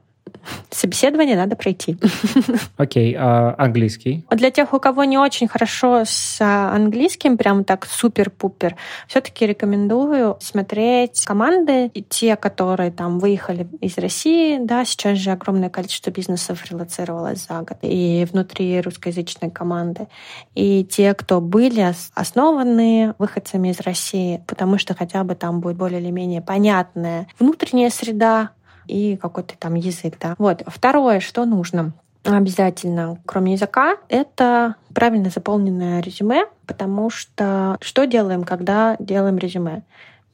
собеседование 0.70 1.36
надо 1.36 1.56
пройти. 1.56 1.96
Окей, 2.76 3.14
okay, 3.14 3.16
а 3.18 3.54
английский? 3.58 4.24
Для 4.30 4.50
тех, 4.50 4.72
у 4.74 4.80
кого 4.80 5.04
не 5.04 5.18
очень 5.18 5.48
хорошо 5.48 6.02
с 6.04 6.38
а, 6.40 6.74
английским, 6.74 7.36
прям 7.36 7.64
так 7.64 7.86
супер-пупер, 7.86 8.76
все-таки 9.06 9.46
рекомендую 9.46 10.36
смотреть 10.40 11.24
команды, 11.24 11.90
те, 12.08 12.36
которые 12.36 12.90
там 12.90 13.18
выехали 13.18 13.68
из 13.80 13.98
России, 13.98 14.58
да, 14.60 14.84
сейчас 14.84 15.18
же 15.18 15.30
огромное 15.30 15.70
количество 15.70 16.10
бизнесов 16.10 16.64
релацировалось 16.70 17.46
за 17.46 17.60
год, 17.60 17.78
и 17.82 18.26
внутри 18.30 18.80
русскоязычной 18.80 19.50
команды, 19.50 20.08
и 20.54 20.84
те, 20.84 21.14
кто 21.14 21.40
были 21.40 21.94
основаны 22.14 23.14
выходцами 23.18 23.68
из 23.68 23.80
России, 23.80 24.42
потому 24.46 24.78
что 24.78 24.94
хотя 24.94 25.24
бы 25.24 25.34
там 25.34 25.60
будет 25.60 25.76
более 25.76 26.00
или 26.00 26.10
менее 26.10 26.42
понятная 26.42 27.28
внутренняя 27.38 27.90
среда, 27.90 28.50
и 28.88 29.16
какой-то 29.16 29.54
там 29.58 29.74
язык, 29.74 30.16
да. 30.20 30.34
Вот. 30.38 30.62
Второе, 30.66 31.20
что 31.20 31.44
нужно 31.44 31.92
обязательно, 32.24 33.18
кроме 33.24 33.52
языка, 33.52 33.96
это 34.08 34.74
правильно 34.94 35.30
заполненное 35.30 36.00
резюме, 36.00 36.46
потому 36.66 37.10
что 37.10 37.78
что 37.80 38.06
делаем, 38.06 38.44
когда 38.44 38.96
делаем 38.98 39.38
резюме? 39.38 39.82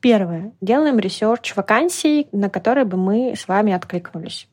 Первое. 0.00 0.52
Делаем 0.60 0.98
research 0.98 1.54
вакансий, 1.56 2.28
на 2.32 2.50
которые 2.50 2.84
бы 2.84 2.96
мы 2.96 3.34
с 3.36 3.48
вами 3.48 3.72
откликнулись. 3.72 4.48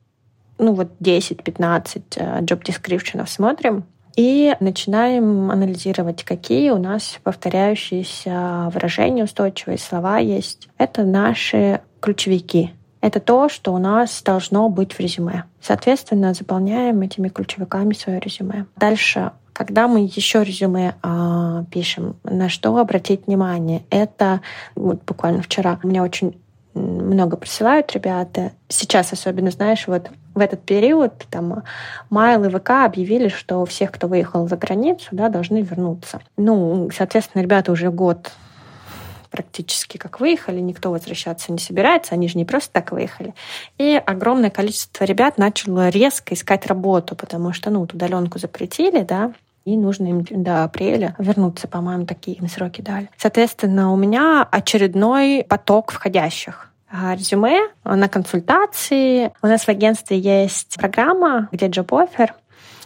Ну 0.57 0.73
вот 0.73 0.89
10-15 0.99 2.03
э, 2.15 2.41
job 2.41 2.63
description 2.63 3.27
смотрим, 3.27 3.85
и 4.15 4.55
начинаем 4.59 5.49
анализировать, 5.51 6.23
какие 6.23 6.69
у 6.71 6.77
нас 6.77 7.19
повторяющиеся 7.23 8.69
выражения, 8.73 9.23
устойчивые 9.23 9.77
слова 9.77 10.17
есть. 10.17 10.67
Это 10.77 11.03
наши 11.03 11.81
ключевики 12.01 12.71
это 13.01 13.19
то, 13.19 13.49
что 13.49 13.73
у 13.73 13.77
нас 13.77 14.21
должно 14.23 14.69
быть 14.69 14.93
в 14.93 14.99
резюме. 14.99 15.43
Соответственно, 15.61 16.33
заполняем 16.33 17.01
этими 17.01 17.29
ключевиками 17.29 17.93
свое 17.93 18.19
резюме. 18.19 18.65
Дальше 18.77 19.31
когда 19.53 19.87
мы 19.87 19.99
еще 19.99 20.43
резюме 20.43 20.95
э, 21.03 21.63
пишем, 21.69 22.15
на 22.23 22.49
что 22.49 22.75
обратить 22.77 23.27
внимание? 23.27 23.83
Это 23.89 24.41
вот 24.75 25.03
буквально 25.05 25.43
вчера 25.43 25.77
меня 25.83 26.03
очень 26.03 26.41
много 26.73 27.37
присылают 27.37 27.91
ребята. 27.93 28.53
Сейчас 28.69 29.11
особенно, 29.11 29.51
знаешь, 29.51 29.87
вот 29.87 30.09
в 30.33 30.39
этот 30.39 30.61
период 30.61 31.25
там 31.29 31.63
Майл 32.09 32.45
и 32.45 32.49
ВК 32.49 32.69
объявили, 32.85 33.27
что 33.27 33.65
всех, 33.65 33.91
кто 33.91 34.07
выехал 34.07 34.47
за 34.47 34.55
границу, 34.55 35.09
да, 35.11 35.29
должны 35.29 35.61
вернуться. 35.61 36.21
Ну, 36.37 36.89
соответственно, 36.95 37.41
ребята 37.41 37.71
уже 37.71 37.91
год 37.91 38.31
практически 39.31 39.97
как 39.97 40.19
выехали, 40.19 40.59
никто 40.59 40.91
возвращаться 40.91 41.51
не 41.51 41.57
собирается, 41.57 42.13
они 42.13 42.27
же 42.27 42.37
не 42.37 42.45
просто 42.45 42.71
так 42.73 42.91
выехали. 42.91 43.33
И 43.77 44.01
огромное 44.05 44.49
количество 44.49 45.05
ребят 45.05 45.37
начало 45.37 45.89
резко 45.89 46.35
искать 46.35 46.67
работу, 46.67 47.15
потому 47.15 47.53
что, 47.53 47.69
ну, 47.71 47.81
удаленку 47.81 48.37
запретили, 48.37 49.01
да, 49.01 49.33
и 49.63 49.77
нужно 49.77 50.07
им 50.07 50.25
до 50.29 50.63
апреля 50.63 51.15
вернуться, 51.17 51.67
по-моему, 51.67 52.05
такие 52.05 52.37
им 52.37 52.47
сроки 52.49 52.81
дали. 52.81 53.09
Соответственно, 53.17 53.93
у 53.93 53.95
меня 53.95 54.47
очередной 54.49 55.45
поток 55.47 55.91
входящих 55.91 56.71
а, 56.91 57.15
резюме 57.15 57.69
на 57.83 58.09
консультации. 58.09 59.31
У 59.41 59.47
нас 59.47 59.61
в 59.61 59.69
агентстве 59.69 60.19
есть 60.19 60.75
программа, 60.77 61.47
где 61.51 61.67
Job 61.67 61.87
Offer. 61.87 62.31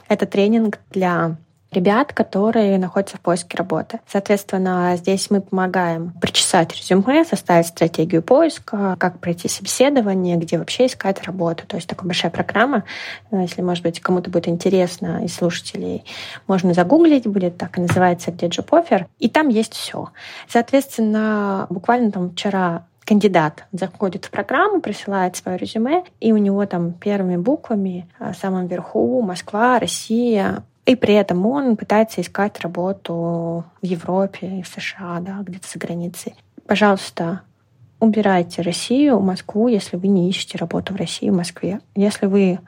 Это 0.07 0.25
тренинг 0.25 0.79
для 0.91 1.37
ребят, 1.71 2.13
которые 2.13 2.77
находятся 2.77 3.17
в 3.17 3.21
поиске 3.21 3.57
работы. 3.57 3.99
Соответственно, 4.07 4.93
здесь 4.97 5.29
мы 5.29 5.41
помогаем 5.41 6.13
причесать 6.21 6.73
резюме, 6.73 7.25
составить 7.25 7.67
стратегию 7.67 8.21
поиска, 8.21 8.95
как 8.99 9.19
пройти 9.19 9.47
собеседование, 9.47 10.37
где 10.37 10.57
вообще 10.57 10.85
искать 10.85 11.23
работу. 11.23 11.67
То 11.67 11.75
есть 11.75 11.87
такая 11.87 12.05
большая 12.05 12.31
программа. 12.31 12.83
Если, 13.31 13.61
может 13.61 13.83
быть, 13.83 13.99
кому-то 13.99 14.29
будет 14.29 14.47
интересно 14.47 15.23
из 15.23 15.35
слушателей, 15.35 16.05
можно 16.47 16.73
загуглить, 16.73 17.27
будет 17.27 17.57
так 17.57 17.77
и 17.77 17.81
называется 17.81 18.31
«Где 18.31 18.47
Job 18.47 18.69
Offer», 18.69 19.05
и 19.19 19.29
там 19.29 19.49
есть 19.49 19.73
все. 19.73 20.09
Соответственно, 20.47 21.67
буквально 21.69 22.11
там 22.11 22.31
вчера 22.31 22.85
кандидат 23.05 23.65
заходит 23.71 24.25
в 24.25 24.31
программу, 24.31 24.81
присылает 24.81 25.35
свое 25.35 25.57
резюме, 25.57 26.03
и 26.19 26.31
у 26.31 26.37
него 26.37 26.65
там 26.65 26.93
первыми 26.93 27.37
буквами 27.37 28.09
в 28.19 28.33
самом 28.33 28.67
верху 28.67 29.21
Москва, 29.21 29.79
Россия, 29.79 30.63
и 30.85 30.95
при 30.95 31.15
этом 31.15 31.45
он 31.45 31.77
пытается 31.77 32.21
искать 32.21 32.59
работу 32.59 33.65
в 33.81 33.85
Европе, 33.85 34.63
в 34.63 34.67
США, 34.67 35.19
да, 35.19 35.39
где-то 35.41 35.67
за 35.67 35.79
границей. 35.79 36.35
Пожалуйста, 36.67 37.41
убирайте 37.99 38.61
Россию, 38.61 39.19
Москву, 39.19 39.67
если 39.67 39.97
вы 39.97 40.07
не 40.07 40.29
ищете 40.29 40.57
работу 40.57 40.93
в 40.93 40.97
России, 40.97 41.29
в 41.29 41.35
Москве. 41.35 41.79
Если 41.95 42.27
вы 42.27 42.59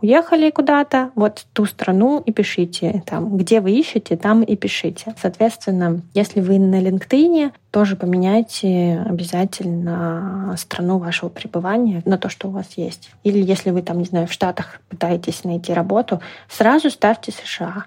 уехали 0.00 0.50
куда-то, 0.50 1.10
вот 1.14 1.46
ту 1.52 1.64
страну 1.66 2.22
и 2.24 2.32
пишите 2.32 3.02
там, 3.06 3.36
где 3.36 3.60
вы 3.60 3.72
ищете, 3.72 4.16
там 4.16 4.42
и 4.42 4.56
пишите. 4.56 5.14
Соответственно, 5.20 6.02
если 6.14 6.40
вы 6.40 6.58
на 6.58 6.80
LinkedIn, 6.80 7.52
тоже 7.70 7.96
поменяйте 7.96 9.04
обязательно 9.06 10.54
страну 10.58 10.98
вашего 10.98 11.28
пребывания 11.28 12.02
на 12.04 12.18
то, 12.18 12.28
что 12.28 12.48
у 12.48 12.50
вас 12.50 12.66
есть. 12.76 13.10
Или 13.24 13.42
если 13.42 13.70
вы 13.70 13.82
там, 13.82 13.98
не 13.98 14.04
знаю, 14.04 14.26
в 14.26 14.32
Штатах 14.32 14.80
пытаетесь 14.88 15.44
найти 15.44 15.72
работу, 15.72 16.20
сразу 16.48 16.90
ставьте 16.90 17.32
США. 17.32 17.84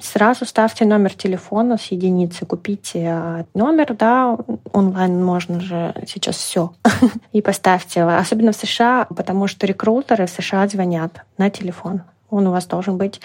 Сразу 0.00 0.46
ставьте 0.46 0.86
номер 0.86 1.14
телефона 1.14 1.76
с 1.76 1.86
единицы, 1.86 2.46
купите 2.46 3.06
а, 3.06 3.44
номер, 3.54 3.94
да, 3.94 4.36
онлайн 4.72 5.22
можно 5.22 5.60
же 5.60 5.94
сейчас 6.06 6.36
все, 6.36 6.72
и 7.32 7.42
поставьте. 7.42 8.02
Особенно 8.02 8.52
в 8.52 8.56
США, 8.56 9.06
потому 9.14 9.46
что 9.46 9.66
рекрутеры 9.66 10.26
в 10.26 10.30
США 10.30 10.66
звонят 10.68 11.24
на 11.36 11.50
телефон. 11.50 12.02
Он 12.30 12.46
у 12.46 12.50
вас 12.50 12.66
должен 12.66 12.96
быть 12.96 13.20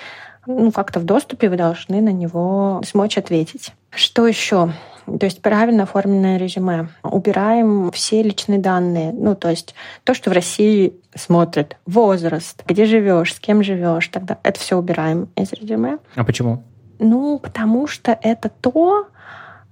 ну, 0.45 0.71
как-то 0.71 0.99
в 0.99 1.05
доступе, 1.05 1.49
вы 1.49 1.57
должны 1.57 2.01
на 2.01 2.11
него 2.11 2.81
смочь 2.85 3.17
ответить. 3.17 3.73
Что 3.89 4.27
еще? 4.27 4.73
То 5.05 5.25
есть 5.25 5.41
правильно 5.41 5.83
оформленное 5.83 6.37
резюме. 6.37 6.89
Убираем 7.03 7.91
все 7.91 8.23
личные 8.23 8.59
данные. 8.59 9.11
Ну, 9.13 9.35
то 9.35 9.49
есть 9.49 9.75
то, 10.03 10.13
что 10.13 10.29
в 10.29 10.33
России 10.33 10.93
смотрят. 11.13 11.77
Возраст, 11.85 12.63
где 12.67 12.85
живешь, 12.85 13.35
с 13.35 13.39
кем 13.39 13.63
живешь. 13.63 14.07
Тогда 14.07 14.37
это 14.43 14.59
все 14.59 14.77
убираем 14.77 15.29
из 15.35 15.53
резюме. 15.53 15.99
А 16.15 16.23
почему? 16.23 16.63
Ну, 16.99 17.39
потому 17.39 17.87
что 17.87 18.17
это 18.21 18.49
то, 18.49 19.07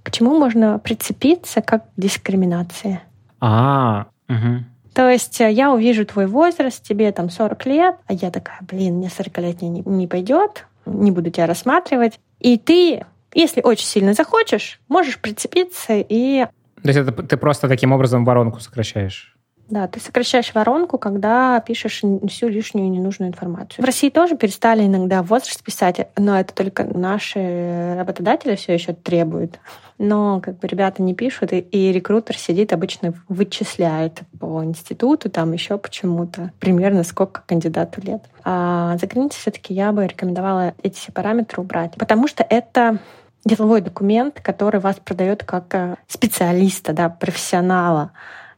к 0.02 0.10
чему 0.10 0.38
можно 0.38 0.78
прицепиться 0.78 1.62
как 1.62 1.84
дискриминация. 1.96 3.02
А, 3.40 4.06
угу. 4.28 4.64
То 4.94 5.10
есть 5.10 5.40
э, 5.40 5.50
я 5.50 5.72
увижу 5.72 6.06
твой 6.06 6.26
возраст, 6.26 6.82
тебе 6.82 7.10
там 7.12 7.28
40 7.28 7.66
лет, 7.66 7.96
а 8.06 8.12
я 8.12 8.30
такая, 8.30 8.58
блин, 8.62 8.96
мне 8.96 9.10
40 9.10 9.38
лет 9.38 9.62
не, 9.62 9.82
не 9.84 10.06
пойдет, 10.06 10.66
не 10.86 11.10
буду 11.10 11.30
тебя 11.30 11.46
рассматривать. 11.46 12.20
И 12.38 12.58
ты 12.58 13.04
если 13.34 13.60
очень 13.60 13.86
сильно 13.86 14.14
захочешь, 14.14 14.80
можешь 14.88 15.18
прицепиться 15.18 15.94
и... 15.96 16.46
То 16.82 16.88
есть 16.88 16.98
это 16.98 17.12
ты 17.12 17.36
просто 17.36 17.68
таким 17.68 17.92
образом 17.92 18.24
воронку 18.24 18.60
сокращаешь? 18.60 19.34
Да, 19.68 19.88
ты 19.88 19.98
сокращаешь 19.98 20.52
воронку, 20.54 20.98
когда 20.98 21.58
пишешь 21.60 22.02
всю 22.28 22.48
лишнюю 22.48 22.90
ненужную 22.90 23.30
информацию. 23.30 23.82
В 23.82 23.86
России 23.86 24.10
тоже 24.10 24.36
перестали 24.36 24.84
иногда 24.84 25.22
возраст 25.22 25.62
писать, 25.62 26.08
но 26.18 26.38
это 26.38 26.54
только 26.54 26.84
наши 26.84 27.94
работодатели 27.96 28.56
все 28.56 28.74
еще 28.74 28.92
требуют. 28.92 29.58
Но 29.96 30.40
как 30.40 30.58
бы 30.58 30.68
ребята 30.68 31.02
не 31.02 31.14
пишут, 31.14 31.52
и, 31.52 31.60
и 31.60 31.92
рекрутер 31.92 32.36
сидит 32.36 32.72
обычно 32.72 33.14
вычисляет 33.28 34.22
по 34.38 34.62
институту, 34.64 35.30
там 35.30 35.52
еще 35.52 35.78
почему-то 35.78 36.52
примерно 36.60 37.02
сколько 37.04 37.42
кандидату 37.46 38.00
лет. 38.02 38.22
А 38.44 38.98
за 38.98 39.06
границей 39.06 39.40
все-таки 39.40 39.72
я 39.72 39.92
бы 39.92 40.06
рекомендовала 40.06 40.74
эти 40.82 40.96
все 40.96 41.12
параметры 41.12 41.62
убрать, 41.62 41.94
потому 41.96 42.28
что 42.28 42.44
это 42.48 42.98
деловой 43.44 43.80
документ, 43.80 44.40
который 44.40 44.80
вас 44.80 44.96
продает 44.96 45.44
как 45.44 45.74
э, 45.74 45.96
специалиста, 46.08 46.92
да, 46.92 47.08
профессионала. 47.08 48.12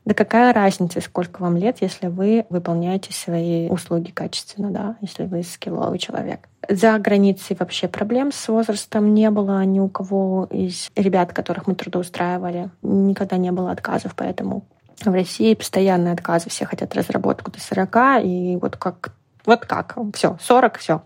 Да 0.04 0.14
какая 0.14 0.52
разница, 0.52 1.00
сколько 1.00 1.42
вам 1.42 1.56
лет, 1.56 1.78
если 1.80 2.06
вы 2.06 2.46
выполняете 2.48 3.12
свои 3.12 3.68
услуги 3.68 4.12
качественно, 4.12 4.70
да, 4.70 4.96
если 5.00 5.24
вы 5.24 5.42
скилловый 5.42 5.98
человек. 5.98 6.48
За 6.68 6.96
границей 6.98 7.56
вообще 7.58 7.88
проблем 7.88 8.30
с 8.30 8.48
возрастом 8.48 9.14
не 9.14 9.30
было 9.30 9.64
ни 9.64 9.80
у 9.80 9.88
кого 9.88 10.46
из 10.50 10.90
ребят, 10.94 11.32
которых 11.32 11.66
мы 11.66 11.74
трудоустраивали. 11.74 12.70
Никогда 12.82 13.36
не 13.36 13.50
было 13.50 13.72
отказов, 13.72 14.14
поэтому 14.14 14.64
в 15.04 15.12
России 15.12 15.54
постоянные 15.54 16.14
отказы. 16.14 16.50
Все 16.50 16.66
хотят 16.66 16.94
разработку 16.94 17.50
до 17.50 17.60
40, 17.60 18.24
и 18.24 18.58
вот 18.60 18.76
как 18.76 19.12
вот 19.46 19.64
как? 19.64 19.96
Все, 20.14 20.36
40, 20.40 20.78
все. 20.78 21.02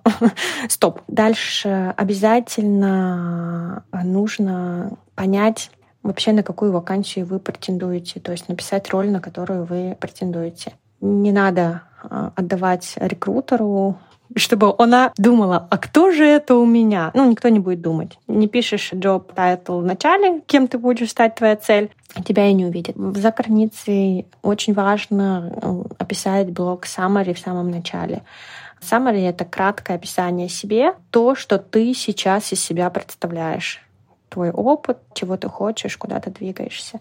Стоп. 0.69 1.03
Дальше 1.09 1.95
обязательно 1.97 3.85
нужно 3.93 4.93
понять, 5.15 5.71
вообще 6.03 6.33
на 6.33 6.43
какую 6.43 6.73
вакансию 6.73 7.27
вы 7.27 7.39
претендуете, 7.39 8.21
то 8.21 8.33
есть 8.33 8.49
написать 8.49 8.91
роль, 8.91 9.11
на 9.11 9.21
которую 9.21 9.65
вы 9.65 9.97
претендуете. 10.01 10.73
Не 11.01 11.33
надо 11.33 11.83
а, 12.03 12.33
отдавать 12.35 12.95
рекрутеру 12.97 13.99
чтобы 14.37 14.75
она 14.79 15.13
думала, 15.17 15.67
а 15.71 15.79
кто 15.79 16.11
же 16.11 16.25
это 16.25 16.55
у 16.57 16.67
меня? 16.67 17.11
Ну, 17.15 17.29
никто 17.31 17.49
не 17.49 17.59
будет 17.59 17.81
думать. 17.81 18.19
Не 18.29 18.49
пишешь 18.49 18.93
job 18.93 19.35
title 19.35 19.81
в 19.81 19.85
начале, 19.85 20.41
кем 20.47 20.69
ты 20.69 20.79
будешь 20.79 21.11
стать 21.11 21.35
твоя 21.35 21.57
цель, 21.57 21.91
тебя 22.25 22.47
и 22.47 22.53
не 22.53 22.67
увидят. 22.67 22.97
За 22.97 23.31
границей 23.31 24.27
очень 24.43 24.75
важно 24.75 25.53
э, 25.63 25.83
описать 25.99 26.51
блог 26.51 26.87
summary 26.87 27.35
в 27.35 27.39
самом 27.39 27.71
начале. 27.71 28.23
Summary— 28.81 29.29
это 29.29 29.45
краткое 29.45 29.95
описание 29.95 30.49
себе, 30.49 30.95
то, 31.11 31.35
что 31.35 31.59
ты 31.59 31.93
сейчас 31.95 32.53
из 32.53 32.63
себя 32.63 32.89
представляешь 32.91 33.83
твой 34.29 34.51
опыт, 34.51 34.99
чего 35.13 35.37
ты 35.37 35.49
хочешь, 35.49 35.97
куда 35.97 36.21
ты 36.21 36.31
двигаешься. 36.31 37.01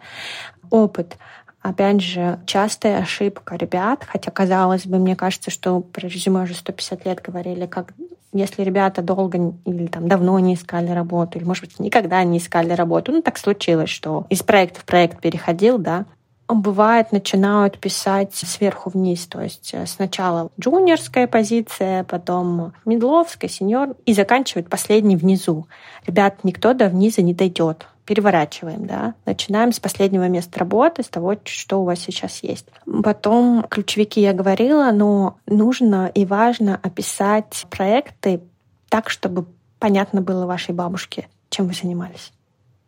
Опыт. 0.70 1.18
Опять 1.62 2.02
же, 2.02 2.40
частая 2.46 3.00
ошибка 3.00 3.56
ребят, 3.56 4.06
хотя, 4.08 4.32
казалось 4.32 4.86
бы, 4.86 4.98
мне 4.98 5.16
кажется, 5.16 5.52
что 5.52 5.82
про 5.82 6.08
резюме 6.08 6.44
уже 6.44 6.54
150 6.54 7.06
лет 7.06 7.22
говорили, 7.22 7.66
как 7.66 7.94
если 8.32 8.62
ребята 8.62 9.02
долго 9.02 9.54
или 9.66 9.88
там 9.88 10.08
давно 10.08 10.40
не 10.40 10.54
искали 10.54 10.92
работу, 10.92 11.38
или, 11.38 11.46
может 11.46 11.66
быть, 11.66 11.80
никогда 11.80 12.24
не 12.24 12.38
искали 12.38 12.74
работу, 12.74 13.12
ну, 13.12 13.22
так 13.22 13.38
случилось, 13.38 13.90
что 13.90 14.26
из 14.30 14.44
проекта 14.44 14.82
в 14.82 14.86
проект 14.86 15.20
переходил, 15.20 15.78
да, 15.80 16.06
бывает, 16.48 17.12
начинают 17.12 17.80
писать 17.80 18.34
сверху 18.34 18.90
вниз. 18.90 19.28
То 19.28 19.42
есть 19.42 19.72
э, 19.74 19.86
сначала 19.86 20.50
джуниорская 20.60 21.28
позиция, 21.28 22.04
потом 22.04 22.74
медловская, 22.86 23.50
сеньор, 23.50 23.96
и 24.06 24.14
заканчивают 24.14 24.70
последний 24.70 25.16
внизу. 25.16 25.68
Ребят, 26.06 26.44
никто 26.44 26.74
до 26.74 26.90
вниза 26.90 27.22
не 27.22 27.34
дойдет. 27.34 27.88
Переворачиваем, 28.10 28.88
да. 28.88 29.14
Начинаем 29.28 29.72
с 29.72 29.80
последнего 29.80 30.28
места 30.28 30.58
работы, 30.58 31.04
с 31.04 31.10
того, 31.10 31.36
что 31.44 31.82
у 31.82 31.84
вас 31.84 32.00
сейчас 32.00 32.42
есть. 32.42 32.66
Потом 33.04 33.64
ключевики 33.70 34.20
я 34.20 34.34
говорила, 34.34 34.90
но 34.92 35.38
нужно 35.46 36.08
и 36.16 36.26
важно 36.26 36.80
описать 36.82 37.68
проекты 37.70 38.42
так, 38.90 39.12
чтобы 39.12 39.46
понятно 39.78 40.24
было 40.24 40.48
вашей 40.48 40.74
бабушке, 40.74 41.28
чем 41.52 41.68
вы 41.68 41.76
занимались. 41.76 42.32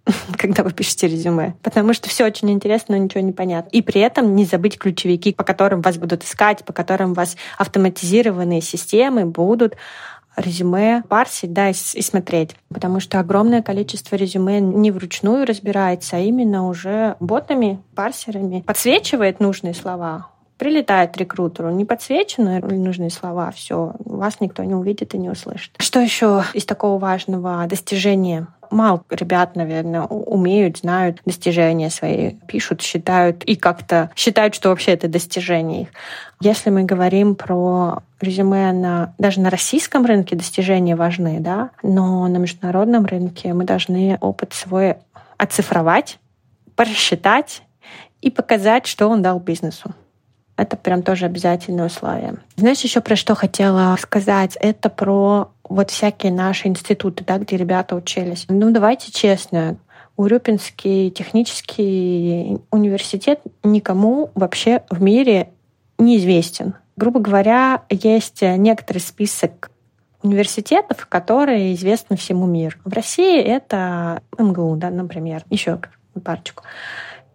когда 0.40 0.64
вы 0.64 0.72
пишете 0.72 1.08
резюме. 1.08 1.54
Потому 1.62 1.94
что 1.94 2.10
все 2.10 2.26
очень 2.26 2.50
интересно, 2.50 2.98
но 2.98 3.04
ничего 3.04 3.22
не 3.22 3.32
понятно. 3.32 3.70
И 3.70 3.84
при 3.84 4.02
этом 4.02 4.36
не 4.36 4.46
забыть 4.46 4.80
ключевики, 4.80 5.34
по 5.34 5.44
которым 5.44 5.82
вас 5.82 6.00
будут 6.00 6.24
искать, 6.24 6.66
по 6.66 6.74
которым 6.74 7.14
вас 7.14 7.38
автоматизированные 7.60 8.62
системы 8.62 9.26
будут 9.26 9.76
резюме 10.36 11.04
парсить, 11.08 11.54
да, 11.54 11.70
и, 11.70 11.74
и 11.74 12.02
смотреть. 12.02 12.56
Потому 12.70 13.00
что 13.00 13.20
огромное 13.20 13.62
количество 13.62 14.16
резюме 14.16 14.60
не 14.60 14.92
вручную 14.92 15.46
разбирается, 15.46 16.18
а 16.18 16.20
именно 16.20 16.68
уже 16.68 17.16
ботами, 17.20 17.82
парсерами 17.96 18.62
подсвечивает 18.62 19.40
нужные 19.40 19.74
слова, 19.74 20.28
прилетает 20.58 21.18
рекрутеру, 21.18 21.72
не 21.72 21.86
подсвечены 21.86 22.62
нужные 22.62 23.10
слова, 23.10 23.52
все, 23.52 23.94
вас 24.06 24.40
никто 24.40 24.64
не 24.64 24.76
увидит 24.76 25.16
и 25.16 25.18
не 25.18 25.30
услышит. 25.30 25.72
Что 25.80 26.00
еще 26.00 26.44
из 26.54 26.66
такого 26.66 27.00
важного 27.00 27.66
достижения 27.68 28.48
мало 28.72 29.04
ребят, 29.10 29.56
наверное, 29.56 30.04
умеют, 30.04 30.80
знают 30.80 31.20
достижения 31.26 31.90
свои, 31.90 32.32
пишут, 32.48 32.82
считают 32.82 33.44
и 33.44 33.56
как-то 33.56 34.12
считают, 34.16 34.56
что 34.56 34.70
вообще 34.70 34.92
это 34.92 35.08
достижение 35.08 35.84
их. 35.84 35.90
Если 36.40 36.70
мы 36.70 36.84
говорим 36.84 37.36
про 37.36 38.00
резюме 38.20 38.72
на, 38.72 39.14
даже 39.18 39.42
на 39.42 39.50
российском 39.50 40.06
рынке 40.06 40.36
достижения 40.36 40.96
важны, 40.96 41.40
да, 41.40 41.72
но 41.84 42.28
на 42.28 42.38
международном 42.38 43.06
рынке 43.06 43.54
мы 43.54 43.64
должны 43.64 44.18
опыт 44.22 44.54
свой 44.54 44.96
оцифровать, 45.38 46.20
просчитать 46.76 47.64
и 48.22 48.30
показать, 48.30 48.88
что 48.88 49.08
он 49.08 49.22
дал 49.22 49.40
бизнесу. 49.40 49.94
Это 50.58 50.78
прям 50.78 51.02
тоже 51.02 51.26
обязательное 51.26 51.88
условие. 51.88 52.36
Знаешь, 52.56 52.82
еще 52.82 53.02
про 53.02 53.16
что 53.16 53.34
хотела 53.34 53.96
сказать? 54.00 54.58
Это 54.60 54.90
про 54.90 55.52
вот 55.72 55.90
всякие 55.90 56.32
наши 56.32 56.68
институты, 56.68 57.24
да, 57.24 57.38
где 57.38 57.58
ребята 57.58 57.96
учились. 57.96 58.46
Ну, 58.50 58.72
давайте 58.72 59.12
честно, 59.12 59.78
Урюпинский 60.18 61.10
технический 61.10 62.60
университет 62.70 63.40
никому 63.64 64.30
вообще 64.36 64.84
в 64.90 65.02
мире 65.02 65.50
неизвестен. 65.98 66.76
Грубо 66.98 67.20
говоря, 67.20 67.84
есть 67.90 68.42
некоторый 68.42 69.00
список 69.00 69.72
университетов, 70.22 71.08
которые 71.08 71.74
известны 71.74 72.16
всему 72.18 72.46
миру. 72.46 72.78
В 72.86 72.94
России 72.94 73.42
это 73.42 74.22
МГУ, 74.38 74.76
да, 74.76 74.92
например, 74.92 75.44
еще 75.50 75.80
парочку. 76.24 76.64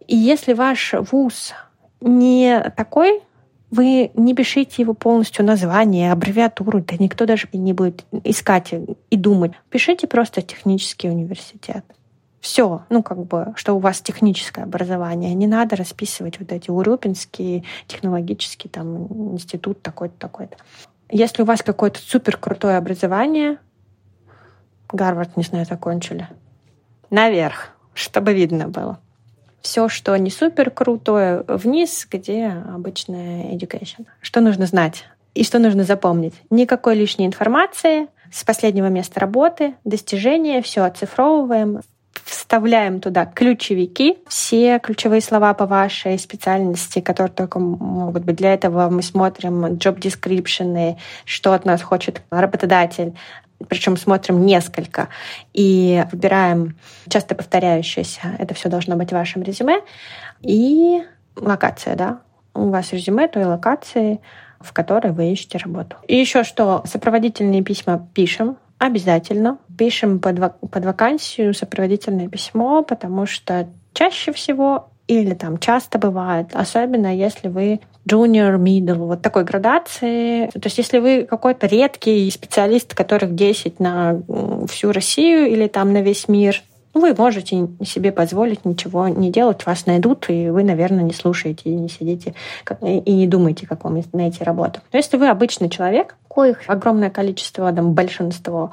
И 0.07 0.15
если 0.15 0.53
ваш 0.53 0.95
вуз 1.11 1.53
не 2.01 2.61
такой, 2.77 3.23
вы 3.71 4.11
не 4.15 4.35
пишите 4.35 4.83
его 4.83 4.95
полностью 4.95 5.45
название, 5.45 6.13
аббревиатуру, 6.13 6.81
да 6.81 6.97
никто 6.99 7.27
даже 7.27 7.49
не 7.53 7.73
будет 7.73 8.05
искать 8.25 8.73
и 9.11 9.17
думать. 9.17 9.53
Пишите 9.71 10.07
просто 10.07 10.43
технический 10.43 11.09
университет. 11.09 11.85
Все, 12.41 12.83
ну 12.91 13.03
как 13.03 13.25
бы, 13.25 13.53
что 13.57 13.75
у 13.75 13.81
вас 13.81 14.01
техническое 14.01 14.63
образование. 14.63 15.35
Не 15.35 15.49
надо 15.49 15.75
расписывать 15.75 16.39
вот 16.39 16.53
эти 16.53 16.71
Урюпинский 16.71 17.65
технологический 17.89 18.69
там 18.69 19.33
институт 19.35 19.83
такой-то, 19.83 20.15
такой-то. 20.17 20.57
Если 21.11 21.43
у 21.43 21.45
вас 21.45 21.63
какое-то 21.63 21.99
супер 21.99 22.37
крутое 22.37 22.77
образование, 22.77 23.59
Гарвард, 24.93 25.37
не 25.37 25.43
знаю, 25.43 25.67
закончили, 25.67 26.29
наверх, 27.11 27.71
чтобы 27.95 28.33
видно 28.33 28.69
было 28.69 29.01
все, 29.67 29.89
что 29.89 30.17
не 30.17 30.31
супер 30.31 30.71
крутое, 30.71 31.45
вниз, 31.49 32.07
где 32.09 32.47
обычная 32.73 33.53
education. 33.53 34.07
Что 34.21 34.41
нужно 34.41 34.67
знать 34.67 35.05
и 35.35 35.43
что 35.43 35.59
нужно 35.59 35.83
запомнить? 35.83 36.35
Никакой 36.51 36.95
лишней 36.95 37.27
информации 37.27 38.07
с 38.33 38.45
последнего 38.45 38.87
места 38.87 39.19
работы, 39.19 39.75
достижения, 39.85 40.63
все 40.63 40.83
оцифровываем, 40.83 41.81
вставляем 42.25 43.01
туда 43.01 43.27
ключевики, 43.27 44.19
все 44.29 44.79
ключевые 44.79 45.21
слова 45.21 45.53
по 45.53 45.67
вашей 45.67 46.17
специальности, 46.17 47.01
которые 47.01 47.33
только 47.33 47.59
могут 47.59 48.25
быть. 48.25 48.37
Для 48.37 48.55
этого 48.55 48.89
мы 48.89 49.03
смотрим 49.03 49.65
job 49.65 49.99
description, 49.99 50.97
что 51.25 51.55
от 51.55 51.65
нас 51.65 51.83
хочет 51.83 52.23
работодатель, 52.31 53.15
причем 53.69 53.97
смотрим 53.97 54.45
несколько 54.45 55.09
и 55.53 56.05
выбираем 56.13 56.77
часто 57.09 57.35
повторяющиеся. 57.35 58.37
Это 58.39 58.55
все 58.55 58.69
должно 58.69 58.97
быть 58.97 59.11
в 59.11 59.13
вашем 59.13 59.43
резюме. 59.43 59.81
И 60.43 61.03
локация, 61.37 61.97
да. 61.97 62.21
У 62.55 62.71
вас 62.71 62.93
резюме 62.93 63.29
той 63.29 63.45
локации, 63.45 64.21
в 64.61 64.73
которой 64.73 65.13
вы 65.13 65.33
ищете 65.33 65.59
работу. 65.59 65.97
И 66.07 66.17
еще 66.17 66.45
что, 66.45 66.83
сопроводительные 66.87 67.63
письма 67.63 68.09
пишем, 68.15 68.57
обязательно. 68.79 69.59
Пишем 69.77 70.21
под, 70.21 70.61
под 70.61 70.85
вакансию 70.85 71.55
сопроводительное 71.55 72.29
письмо, 72.29 72.83
потому 72.83 73.27
что 73.27 73.69
чаще 73.93 74.33
всего 74.33 74.91
или 75.07 75.35
там 75.35 75.59
часто 75.59 75.99
бывает, 75.99 76.49
особенно 76.53 77.15
если 77.15 77.49
вы 77.49 77.81
junior, 78.09 78.57
middle, 78.57 79.07
вот 79.07 79.23
такой 79.23 79.45
градации. 79.45 80.47
То 80.49 80.61
есть 80.65 80.79
если 80.79 80.99
вы 80.99 81.25
какой-то 81.25 81.67
редкий 81.67 82.31
специалист, 82.31 82.95
которых 82.95 83.35
10 83.35 83.81
на 83.81 84.21
всю 84.69 84.93
Россию 84.93 85.49
или 85.49 85.67
там 85.67 85.93
на 85.93 86.03
весь 86.03 86.29
мир, 86.29 86.63
вы 86.95 87.15
можете 87.15 87.69
себе 87.85 88.11
позволить 88.11 88.65
ничего 88.65 89.09
не 89.09 89.31
делать, 89.31 89.67
вас 89.67 89.85
найдут, 89.85 90.31
и 90.31 90.49
вы, 90.49 90.65
наверное, 90.65 91.05
не 91.05 91.13
слушаете 91.13 91.69
и 91.69 91.75
не 91.75 91.89
сидите 91.89 92.35
и 92.81 93.13
не 93.13 93.27
думаете, 93.27 93.67
как 93.67 93.85
вам 93.85 94.01
найти 94.13 94.43
работу. 94.43 94.81
Но 94.93 94.97
если 94.97 95.19
вы 95.19 95.29
обычный 95.29 95.69
человек, 95.69 96.17
коих 96.29 96.61
огромное 96.67 97.11
количество, 97.11 97.71
там, 97.73 97.93
большинство, 97.93 98.71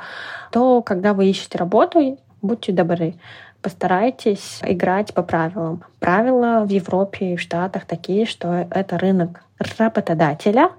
то 0.51 0.81
когда 0.81 1.13
вы 1.13 1.27
ищете 1.29 1.57
работу, 1.57 2.17
будьте 2.41 2.71
добры, 2.71 3.15
постарайтесь 3.63 4.59
играть 4.61 5.13
по 5.13 5.23
правилам. 5.23 5.83
Правила 5.99 6.63
в 6.65 6.69
Европе 6.69 7.33
и 7.33 7.35
в 7.37 7.41
Штатах 7.41 7.85
такие, 7.85 8.25
что 8.25 8.67
это 8.69 8.97
рынок 8.99 9.43
работодателя, 9.79 10.69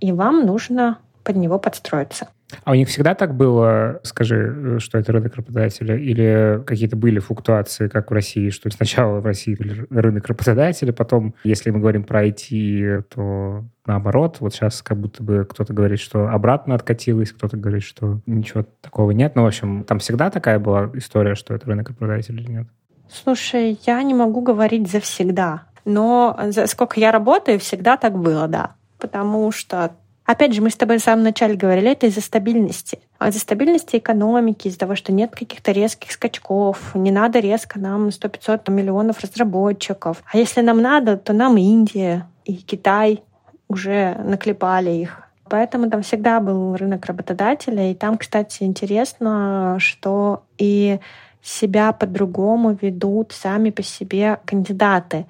и 0.00 0.10
вам 0.10 0.46
нужно 0.46 0.98
под 1.22 1.36
него 1.36 1.58
подстроиться. 1.58 2.28
А 2.64 2.72
у 2.72 2.74
них 2.74 2.88
всегда 2.88 3.14
так 3.14 3.34
было, 3.34 4.00
скажи, 4.02 4.78
что 4.80 4.98
это 4.98 5.12
рынок 5.12 5.36
работодателя, 5.36 5.96
или 5.96 6.62
какие-то 6.64 6.96
были 6.96 7.18
флуктуации, 7.18 7.88
как 7.88 8.10
в 8.10 8.14
России, 8.14 8.50
что 8.50 8.70
сначала 8.70 9.20
в 9.20 9.26
России 9.26 9.54
был 9.54 9.86
рынок 9.90 10.26
работодателя, 10.26 10.92
потом, 10.92 11.34
если 11.44 11.70
мы 11.70 11.80
говорим 11.80 12.04
про 12.04 12.26
IT, 12.26 13.02
то 13.14 13.64
наоборот. 13.86 14.36
Вот 14.40 14.54
сейчас 14.54 14.82
как 14.82 14.98
будто 14.98 15.22
бы 15.22 15.44
кто-то 15.48 15.72
говорит, 15.72 16.00
что 16.00 16.28
обратно 16.28 16.74
откатилось, 16.74 17.32
кто-то 17.32 17.56
говорит, 17.56 17.82
что 17.82 18.20
ничего 18.26 18.64
такого 18.80 19.10
нет. 19.10 19.34
Ну, 19.34 19.42
в 19.42 19.46
общем, 19.46 19.84
там 19.84 19.98
всегда 19.98 20.30
такая 20.30 20.58
была 20.58 20.90
история, 20.94 21.34
что 21.34 21.54
это 21.54 21.66
рынок 21.66 21.88
работодателя 21.88 22.40
или 22.40 22.50
нет? 22.50 22.66
Слушай, 23.08 23.78
я 23.86 24.02
не 24.02 24.14
могу 24.14 24.40
говорить 24.40 24.90
за 24.90 25.00
всегда, 25.00 25.64
но 25.84 26.38
за 26.48 26.66
сколько 26.66 27.00
я 27.00 27.10
работаю, 27.10 27.58
всегда 27.58 27.96
так 27.96 28.16
было, 28.16 28.46
да. 28.46 28.74
Потому 28.98 29.50
что 29.50 29.92
Опять 30.30 30.54
же, 30.54 30.62
мы 30.62 30.70
с 30.70 30.76
тобой 30.76 30.98
в 30.98 31.02
самом 31.02 31.24
начале 31.24 31.56
говорили, 31.56 31.90
это 31.90 32.06
из-за 32.06 32.20
стабильности. 32.20 33.00
А 33.18 33.30
из-за 33.30 33.40
стабильности 33.40 33.96
экономики, 33.96 34.68
из-за 34.68 34.78
того, 34.78 34.94
что 34.94 35.10
нет 35.10 35.34
каких-то 35.34 35.72
резких 35.72 36.12
скачков, 36.12 36.94
не 36.94 37.10
надо 37.10 37.40
резко 37.40 37.80
нам 37.80 38.10
100-500 38.10 38.70
миллионов 38.70 39.18
разработчиков. 39.18 40.22
А 40.32 40.38
если 40.38 40.60
нам 40.60 40.80
надо, 40.80 41.16
то 41.16 41.32
нам 41.32 41.56
Индия 41.56 42.28
и 42.44 42.54
Китай 42.54 43.24
уже 43.66 44.14
наклепали 44.22 44.90
их. 44.90 45.20
Поэтому 45.48 45.90
там 45.90 46.02
всегда 46.02 46.38
был 46.38 46.76
рынок 46.76 47.06
работодателя. 47.06 47.90
И 47.90 47.94
там, 47.96 48.16
кстати, 48.16 48.62
интересно, 48.62 49.78
что 49.80 50.44
и 50.58 51.00
себя 51.42 51.90
по-другому 51.90 52.78
ведут 52.80 53.32
сами 53.32 53.70
по 53.70 53.82
себе 53.82 54.38
кандидаты. 54.44 55.26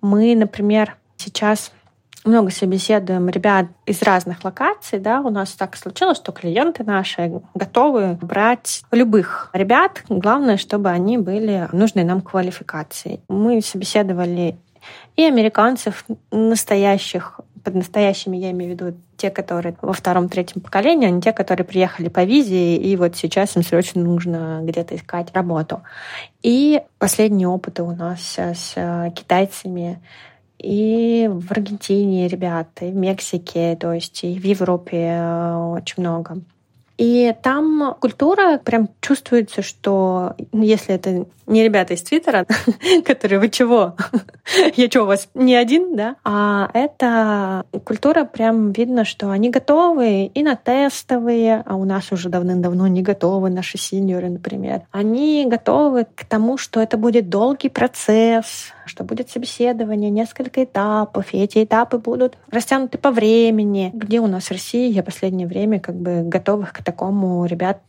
Мы, 0.00 0.36
например, 0.36 0.96
сейчас 1.16 1.72
много 2.24 2.50
собеседуем 2.50 3.28
ребят 3.28 3.66
из 3.86 4.02
разных 4.02 4.44
локаций, 4.44 4.98
да, 4.98 5.20
у 5.20 5.30
нас 5.30 5.52
так 5.52 5.76
случилось, 5.76 6.18
что 6.18 6.32
клиенты 6.32 6.84
наши 6.84 7.40
готовы 7.54 8.18
брать 8.20 8.82
любых 8.90 9.50
ребят, 9.52 10.02
главное, 10.08 10.56
чтобы 10.56 10.90
они 10.90 11.18
были 11.18 11.68
нужной 11.72 12.04
нам 12.04 12.20
квалификации. 12.20 13.20
Мы 13.28 13.62
собеседовали 13.62 14.58
и 15.16 15.24
американцев 15.24 16.04
настоящих, 16.30 17.40
под 17.62 17.74
настоящими 17.74 18.38
я 18.38 18.50
имею 18.52 18.74
в 18.74 18.80
виду 18.80 18.96
те, 19.18 19.28
которые 19.28 19.76
во 19.82 19.92
втором-третьем 19.92 20.62
поколении, 20.62 21.06
а 21.06 21.10
не 21.10 21.20
те, 21.20 21.34
которые 21.34 21.66
приехали 21.66 22.08
по 22.08 22.24
визе, 22.24 22.76
и 22.76 22.96
вот 22.96 23.16
сейчас 23.16 23.54
им 23.56 23.62
срочно 23.62 24.02
нужно 24.02 24.60
где-то 24.62 24.96
искать 24.96 25.34
работу. 25.34 25.82
И 26.42 26.80
последние 26.98 27.48
опыты 27.48 27.82
у 27.82 27.94
нас 27.94 28.38
с 28.38 29.12
китайцами 29.14 30.00
и 30.62 31.28
в 31.28 31.50
Аргентине 31.52 32.28
ребята, 32.28 32.84
и 32.84 32.92
в 32.92 32.96
Мексике, 32.96 33.76
то 33.76 33.92
есть 33.92 34.22
и 34.24 34.38
в 34.38 34.44
Европе 34.44 34.96
э, 34.96 35.54
очень 35.76 36.02
много. 36.02 36.42
И 37.00 37.34
там 37.42 37.96
культура 37.98 38.58
прям 38.58 38.90
чувствуется, 39.00 39.62
что 39.62 40.34
ну, 40.52 40.62
если 40.62 40.94
это 40.94 41.24
не 41.46 41.64
ребята 41.64 41.94
из 41.94 42.02
Твиттера, 42.02 42.46
которые 43.06 43.40
вы 43.40 43.48
чего? 43.48 43.96
Я 44.76 44.88
что, 44.88 45.02
у 45.02 45.06
вас 45.06 45.28
не 45.34 45.56
один, 45.56 45.96
да? 45.96 46.16
А 46.24 46.70
это 46.74 47.64
культура 47.84 48.24
прям 48.24 48.72
видно, 48.72 49.04
что 49.04 49.30
они 49.30 49.50
готовы 49.50 50.26
и 50.26 50.42
на 50.42 50.56
тестовые, 50.56 51.62
а 51.66 51.76
у 51.76 51.84
нас 51.84 52.12
уже 52.12 52.28
давным-давно 52.28 52.86
не 52.86 53.02
готовы 53.02 53.50
наши 53.50 53.78
сеньоры, 53.78 54.28
например. 54.28 54.82
Они 54.92 55.46
готовы 55.48 56.06
к 56.14 56.24
тому, 56.24 56.58
что 56.58 56.80
это 56.80 56.96
будет 56.96 57.28
долгий 57.28 57.68
процесс, 57.68 58.72
что 58.84 59.04
будет 59.04 59.30
собеседование, 59.30 60.10
несколько 60.10 60.64
этапов, 60.64 61.32
и 61.32 61.38
эти 61.38 61.64
этапы 61.64 61.98
будут 61.98 62.36
растянуты 62.50 62.98
по 62.98 63.10
времени. 63.10 63.90
Где 63.94 64.20
у 64.20 64.26
нас 64.26 64.44
в 64.44 64.50
России 64.50 64.90
я 64.90 65.02
последнее 65.02 65.46
время 65.46 65.80
как 65.80 65.96
бы 65.96 66.22
готовых 66.22 66.72
к 66.72 66.82
такому 66.90 67.46
ребят 67.46 67.82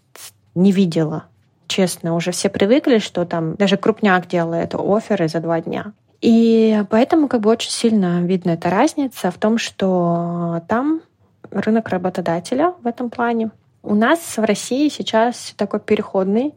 не 0.54 0.72
видела 0.72 1.26
честно. 1.68 2.16
Уже 2.16 2.32
все 2.32 2.50
привыкли, 2.50 3.00
что 3.00 3.26
там 3.26 3.56
даже 3.56 3.78
крупняк 3.78 4.28
делает 4.28 4.76
оферы 4.76 5.28
за 5.28 5.40
два 5.40 5.62
дня. 5.62 5.94
И 6.22 6.84
поэтому 6.90 7.28
как 7.28 7.42
бы 7.42 7.50
очень 7.50 7.72
сильно 7.72 8.22
видна 8.22 8.52
эта 8.52 8.70
разница 8.70 9.32
в 9.32 9.38
том, 9.38 9.58
что 9.58 10.62
там 10.68 11.02
рынок 11.50 11.90
работодателя 11.90 12.76
в 12.84 12.86
этом 12.86 13.10
плане. 13.10 13.50
У 13.82 13.96
нас 13.96 14.20
в 14.38 14.44
России 14.44 14.90
сейчас 14.90 15.54
такой 15.58 15.80
переходный. 15.80 16.54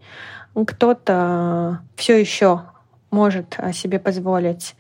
Кто-то 0.54 1.80
все 1.96 2.20
еще 2.20 2.62
может 3.10 3.56
себе 3.72 3.98
позволить 3.98 4.74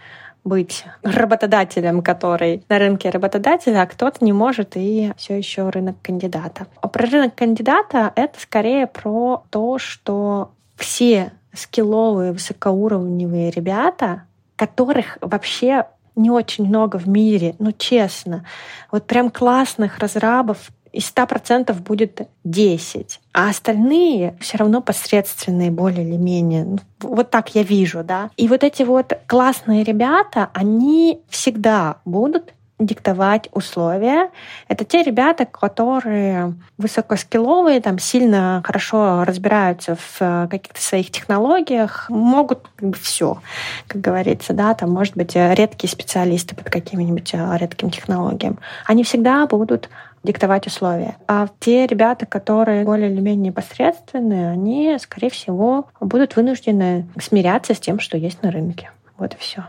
быть 0.44 0.84
работодателем, 1.02 2.02
который 2.02 2.62
на 2.68 2.78
рынке 2.78 3.10
работодателя, 3.10 3.82
а 3.82 3.86
кто-то 3.86 4.24
не 4.24 4.32
может 4.32 4.76
и 4.76 5.12
все 5.16 5.36
еще 5.36 5.70
рынок 5.70 5.96
кандидата. 6.02 6.66
А 6.80 6.88
про 6.88 7.06
рынок 7.06 7.34
кандидата 7.34 8.12
это 8.14 8.38
скорее 8.38 8.86
про 8.86 9.42
то, 9.50 9.78
что 9.78 10.52
все 10.76 11.32
скилловые, 11.52 12.32
высокоуровневые 12.32 13.50
ребята, 13.50 14.24
которых 14.56 15.18
вообще 15.20 15.86
не 16.16 16.30
очень 16.30 16.66
много 16.66 16.96
в 16.98 17.08
мире, 17.08 17.56
ну 17.58 17.72
честно. 17.72 18.44
Вот 18.90 19.04
прям 19.06 19.30
классных 19.30 19.98
разрабов 19.98 20.70
из 20.94 21.12
100% 21.12 21.74
будет 21.82 22.28
10, 22.44 23.20
а 23.32 23.50
остальные 23.50 24.36
все 24.40 24.58
равно 24.58 24.80
посредственные 24.80 25.72
более 25.72 26.06
или 26.06 26.16
менее. 26.16 26.64
Ну, 26.64 26.78
вот 27.00 27.30
так 27.30 27.54
я 27.56 27.64
вижу, 27.64 28.04
да. 28.04 28.30
И 28.36 28.46
вот 28.46 28.62
эти 28.62 28.84
вот 28.84 29.12
классные 29.26 29.82
ребята, 29.82 30.50
они 30.54 31.20
всегда 31.28 31.96
будут 32.04 32.54
диктовать 32.78 33.48
условия. 33.52 34.30
Это 34.68 34.84
те 34.84 35.02
ребята, 35.02 35.46
которые 35.46 36.54
высокоскилловые, 36.76 37.80
там 37.80 37.98
сильно 37.98 38.62
хорошо 38.64 39.24
разбираются 39.24 39.94
в 39.94 40.16
э, 40.20 40.48
каких-то 40.50 40.80
своих 40.80 41.10
технологиях, 41.10 42.06
могут 42.08 42.68
как 42.76 42.88
бы 42.90 42.96
все, 42.96 43.38
как 43.86 44.00
говорится, 44.00 44.52
да, 44.54 44.74
там, 44.74 44.90
может 44.90 45.16
быть, 45.16 45.34
редкие 45.36 45.90
специалисты 45.90 46.56
под 46.56 46.68
каким-нибудь 46.68 47.32
э, 47.34 47.56
редким 47.58 47.90
технологиям. 47.90 48.58
Они 48.86 49.04
всегда 49.04 49.46
будут 49.46 49.88
диктовать 50.24 50.66
условия. 50.66 51.16
А 51.28 51.46
те 51.60 51.86
ребята, 51.86 52.26
которые 52.26 52.84
более 52.84 53.10
или 53.12 53.20
менее 53.20 53.50
непосредственные, 53.50 54.50
они, 54.50 54.96
скорее 54.98 55.30
всего, 55.30 55.86
будут 56.00 56.34
вынуждены 56.34 57.06
смиряться 57.20 57.74
с 57.74 57.78
тем, 57.78 58.00
что 58.00 58.16
есть 58.16 58.42
на 58.42 58.50
рынке. 58.50 58.90
Вот 59.18 59.34
и 59.34 59.36
все. 59.38 59.64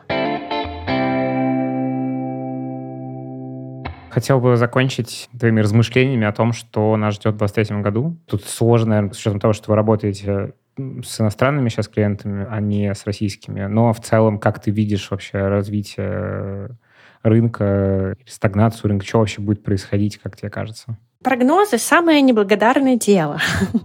Хотел 4.09 4.39
бы 4.39 4.55
закончить 4.55 5.29
твоими 5.37 5.59
размышлениями 5.59 6.25
о 6.25 6.31
том, 6.31 6.53
что 6.53 6.95
нас 6.95 7.15
ждет 7.15 7.33
в 7.33 7.37
2023 7.37 7.81
году. 7.81 8.15
Тут 8.27 8.45
сложно, 8.45 8.91
наверное, 8.91 9.13
с 9.13 9.19
учетом 9.19 9.41
того, 9.41 9.51
что 9.51 9.71
вы 9.71 9.75
работаете 9.75 10.53
с 10.77 11.19
иностранными 11.19 11.67
сейчас 11.67 11.89
клиентами, 11.89 12.47
а 12.49 12.61
не 12.61 12.93
с 12.93 13.05
российскими. 13.05 13.65
Но 13.65 13.91
в 13.91 13.99
целом, 13.99 14.39
как 14.39 14.61
ты 14.61 14.71
видишь 14.71 15.11
вообще 15.11 15.49
развитие 15.49 16.69
рынка, 17.25 18.15
стагнацию 18.25 18.89
рынка, 18.89 19.05
что 19.05 19.19
вообще 19.19 19.41
будет 19.41 19.63
происходить, 19.63 20.17
как 20.17 20.37
тебе 20.37 20.49
кажется? 20.49 20.97
Прогнозы— 21.23 21.77
самое 21.79 22.21
неблагодарное 22.21 22.97
дело. 22.97 23.39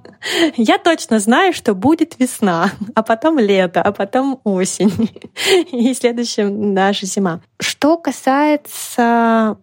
Я 0.57 0.77
точно 0.77 1.19
знаю, 1.21 1.55
что 1.55 1.75
будет 1.75 2.19
весна, 2.19 2.71
а 2.95 3.03
потом 3.03 3.39
лето, 3.39 3.81
а 3.81 3.93
потом 3.93 4.41
осень. 4.45 5.11
И 5.73 5.95
следующим 5.95 6.75
даже 6.75 7.07
зима. 7.07 7.41
Что 7.59 7.97
касается 7.97 9.57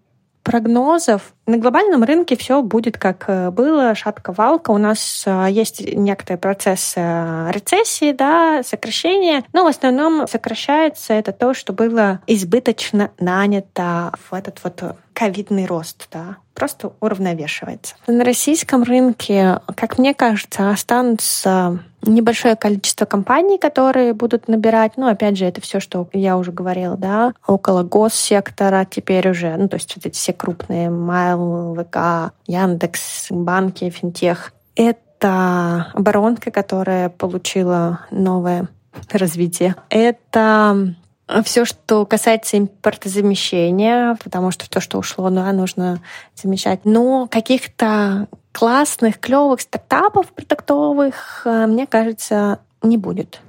прогнозов. 0.48 1.34
На 1.46 1.58
глобальном 1.58 2.06
рынке 2.06 2.38
все 2.38 2.62
будет 2.62 2.98
как 2.98 3.26
э, 3.28 3.52
было, 3.52 3.94
шатка-валка. 3.96 4.72
У 4.72 4.78
нас 4.78 5.24
э, 5.26 5.48
есть 5.50 5.82
некоторые 5.94 6.38
процессы 6.38 7.02
э, 7.02 7.52
рецессии, 7.52 8.14
да, 8.14 8.64
сокращения, 8.64 9.44
но 9.52 9.66
в 9.66 9.68
основном 9.68 10.26
сокращается 10.26 11.14
это 11.14 11.34
то, 11.34 11.54
что 11.54 11.74
было 11.74 12.22
избыточно 12.28 13.12
нанято 13.20 14.14
в 14.30 14.34
этот 14.34 14.62
вот 14.64 14.82
ковидный 15.12 15.66
рост, 15.66 16.08
да, 16.14 16.38
просто 16.54 16.94
уравновешивается. 17.02 17.96
На 18.08 18.24
российском 18.24 18.84
рынке, 18.84 19.60
как 19.76 19.98
мне 19.98 20.14
кажется, 20.14 20.70
останутся 20.70 21.80
небольшое 22.08 22.56
количество 22.56 23.06
компаний, 23.06 23.58
которые 23.58 24.14
будут 24.14 24.48
набирать. 24.48 24.94
Ну, 24.98 25.08
опять 25.08 25.38
же, 25.38 25.46
это 25.46 25.62
все, 25.62 25.80
что 25.80 26.08
я 26.14 26.38
уже 26.38 26.52
говорила, 26.52 26.98
да, 26.98 27.34
около 27.46 27.84
госсектора 27.84 28.86
теперь 28.90 29.30
уже, 29.30 29.56
ну, 29.58 29.68
то 29.68 29.76
есть 29.76 29.96
вот 29.96 30.06
эти 30.06 30.16
все 30.16 30.34
крупные, 30.34 30.90
Майл, 30.90 31.76
ВК, 31.76 32.34
Яндекс, 32.48 33.28
банки, 33.30 33.90
финтех. 33.90 34.54
Это 34.76 35.88
оборонка, 35.94 36.52
которая 36.52 37.10
получила 37.10 38.02
новое 38.12 38.70
развитие. 39.12 39.76
Это 39.90 40.96
все, 41.44 41.66
что 41.66 42.06
касается 42.06 42.58
импортозамещения, 42.58 44.18
потому 44.24 44.52
что 44.52 44.70
то, 44.70 44.80
что 44.80 44.98
ушло, 44.98 45.30
да, 45.30 45.52
нужно 45.52 46.02
замещать. 46.36 46.86
Но 46.86 47.28
каких-то 47.28 48.28
классных, 48.52 49.20
клевых 49.20 49.62
стартапов 49.62 50.28
продуктовых, 50.28 51.42
э, 51.46 51.68
мне 51.68 51.86
кажется, 51.86 52.60
не 52.82 52.98
будет. 52.98 53.42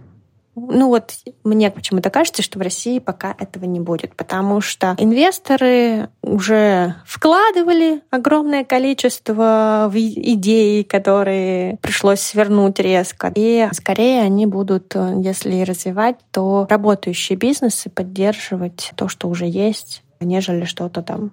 Ну 0.58 0.88
вот 0.88 1.14
мне 1.44 1.70
почему-то 1.70 2.10
кажется, 2.10 2.42
что 2.42 2.58
в 2.58 2.62
России 2.62 2.98
пока 2.98 3.34
этого 3.38 3.64
не 3.64 3.80
будет, 3.80 4.14
потому 4.14 4.60
что 4.60 4.94
инвесторы 4.98 6.08
уже 6.22 6.94
вкладывали 7.06 8.02
огромное 8.10 8.64
количество 8.64 9.90
идей, 9.94 10.84
которые 10.84 11.78
пришлось 11.78 12.20
свернуть 12.20 12.78
резко. 12.78 13.32
И 13.34 13.68
скорее 13.72 14.22
они 14.22 14.46
будут, 14.46 14.94
если 14.94 15.62
развивать, 15.62 16.16
то 16.30 16.66
работающие 16.68 17.36
бизнесы 17.36 17.90
поддерживать 17.90 18.92
то, 18.96 19.08
что 19.08 19.28
уже 19.28 19.46
есть, 19.46 20.02
нежели 20.20 20.64
что-то 20.64 21.02
там. 21.02 21.32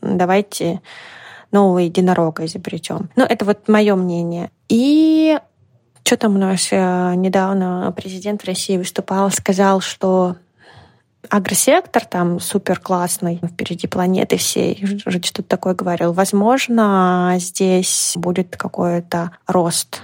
Давайте 0.00 0.80
нового 1.52 1.78
единорога 1.78 2.44
изобретем. 2.46 3.10
Ну, 3.14 3.24
это 3.24 3.44
вот 3.44 3.68
мое 3.68 3.94
мнение. 3.94 4.50
И 4.68 5.38
что 6.04 6.16
там 6.16 6.36
у 6.36 6.38
нас 6.38 6.68
э, 6.70 7.14
недавно 7.14 7.92
президент 7.96 8.44
России 8.44 8.76
выступал, 8.76 9.30
сказал, 9.30 9.80
что 9.80 10.36
агросектор 11.28 12.04
там 12.04 12.40
супер 12.40 12.78
классный, 12.80 13.40
впереди 13.52 13.86
планеты 13.86 14.36
всей, 14.36 14.84
что-то 14.98 15.42
такое 15.44 15.74
говорил. 15.74 16.12
Возможно, 16.12 17.34
здесь 17.38 18.12
будет 18.16 18.56
какой-то 18.56 19.32
рост 19.46 20.02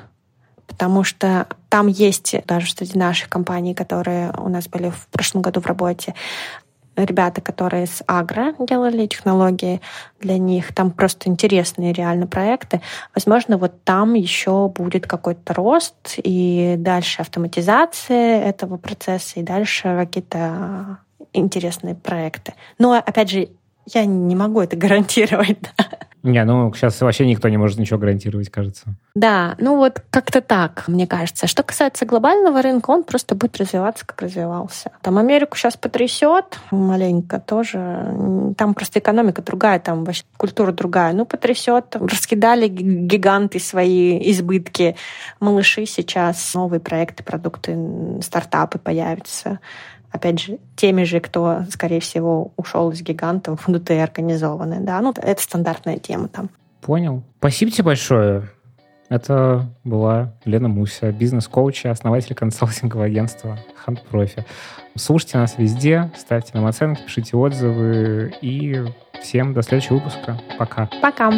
потому 0.69 1.03
что 1.03 1.49
там 1.71 1.89
есть 1.89 2.37
даже 2.47 2.73
среди 2.73 2.97
наших 2.97 3.29
компаний, 3.29 3.75
которые 3.75 4.33
у 4.39 4.49
нас 4.49 4.69
были 4.69 4.91
в 4.91 5.09
прошлом 5.09 5.43
году 5.43 5.61
в 5.61 5.67
работе, 5.67 6.15
ребята, 7.05 7.41
которые 7.41 7.87
с 7.87 8.03
Агро 8.07 8.55
делали 8.59 9.07
технологии 9.07 9.81
для 10.21 10.39
них. 10.39 10.75
Там 10.75 10.91
просто 10.91 11.29
интересные 11.29 11.93
реально 11.93 12.27
проекты. 12.27 12.81
Возможно, 13.15 13.59
вот 13.59 13.83
там 13.85 14.15
еще 14.15 14.69
будет 14.69 15.07
какой-то 15.07 15.55
рост 15.55 16.15
и 16.17 16.75
дальше 16.79 17.23
автоматизация 17.23 18.43
этого 18.43 18.77
процесса 18.77 19.41
и 19.41 19.43
дальше 19.43 19.83
какие-то 19.83 20.99
интересные 21.33 21.95
проекты. 21.95 22.55
Но, 22.79 22.93
опять 22.95 23.31
же, 23.31 23.49
я 23.87 24.05
не 24.05 24.37
могу 24.37 24.61
это 24.61 24.77
гарантировать. 24.77 25.59
Не, 26.23 26.45
ну 26.45 26.73
сейчас 26.75 27.01
вообще 27.01 27.27
никто 27.27 27.49
не 27.49 27.57
может 27.57 27.79
ничего 27.79 27.99
гарантировать, 27.99 28.51
кажется. 28.51 28.95
Да, 29.15 29.55
ну 29.59 29.77
вот 29.77 30.03
как-то 30.11 30.41
так, 30.41 30.85
мне 30.89 31.07
кажется. 31.07 31.47
Что 31.47 31.63
касается 31.63 32.07
глобального 32.07 32.61
рынка, 32.61 32.91
он 32.91 33.05
просто 33.05 33.35
будет 33.35 33.57
развиваться, 33.57 34.07
как 34.07 34.23
развивался. 34.23 34.91
Там 35.03 35.19
Америку 35.19 35.57
сейчас 35.57 35.77
потрясет 35.77 36.59
маленько 36.71 37.41
тоже. 37.41 38.55
Там 38.57 38.75
просто 38.75 38.99
экономика 38.99 39.43
другая, 39.43 39.79
там 39.79 40.05
вообще 40.05 40.25
культура 40.37 40.73
другая. 40.73 41.13
Ну, 41.13 41.25
потрясет. 41.25 41.97
Раскидали 41.97 42.69
гиганты 42.69 43.61
свои 43.61 44.31
избытки. 44.31 44.97
Малыши 45.41 45.87
сейчас, 45.87 46.55
новые 46.55 46.81
проекты, 46.81 47.23
продукты, 47.23 47.77
стартапы 48.23 48.79
появятся 48.79 49.61
опять 50.11 50.41
же, 50.41 50.59
теми 50.77 51.05
же, 51.05 51.21
кто, 51.21 51.63
скорее 51.71 52.01
всего, 52.01 52.53
ушел 52.57 52.91
из 52.91 53.03
гигантов, 53.03 53.63
внутри 53.67 53.97
организованы. 53.97 54.81
Да, 54.81 55.01
ну, 55.01 55.15
это 55.17 55.41
стандартная 55.43 55.99
тема 55.99 56.29
там. 56.29 56.51
Понял. 56.81 57.23
Спасибо 57.39 57.71
тебе 57.71 57.85
большое. 57.85 58.49
Это 59.09 59.67
была 59.85 60.35
Лена 60.45 60.69
Муся, 60.69 61.11
бизнес-коуч 61.13 61.87
и 61.87 61.89
основатель 61.89 62.35
консалтингового 62.35 63.07
агентства 63.07 63.59
Hunt 63.87 64.01
Profi. 64.11 64.45
Слушайте 64.97 65.39
нас 65.39 65.57
везде, 65.57 66.11
ставьте 66.17 66.51
нам 66.55 66.67
оценки, 66.67 67.03
пишите 67.03 67.37
отзывы 67.37 68.35
и 68.43 68.85
всем 69.23 69.55
до 69.55 69.63
следующего 69.63 69.95
выпуска. 69.95 70.39
Пока. 70.59 70.91
Пока. 71.01 71.33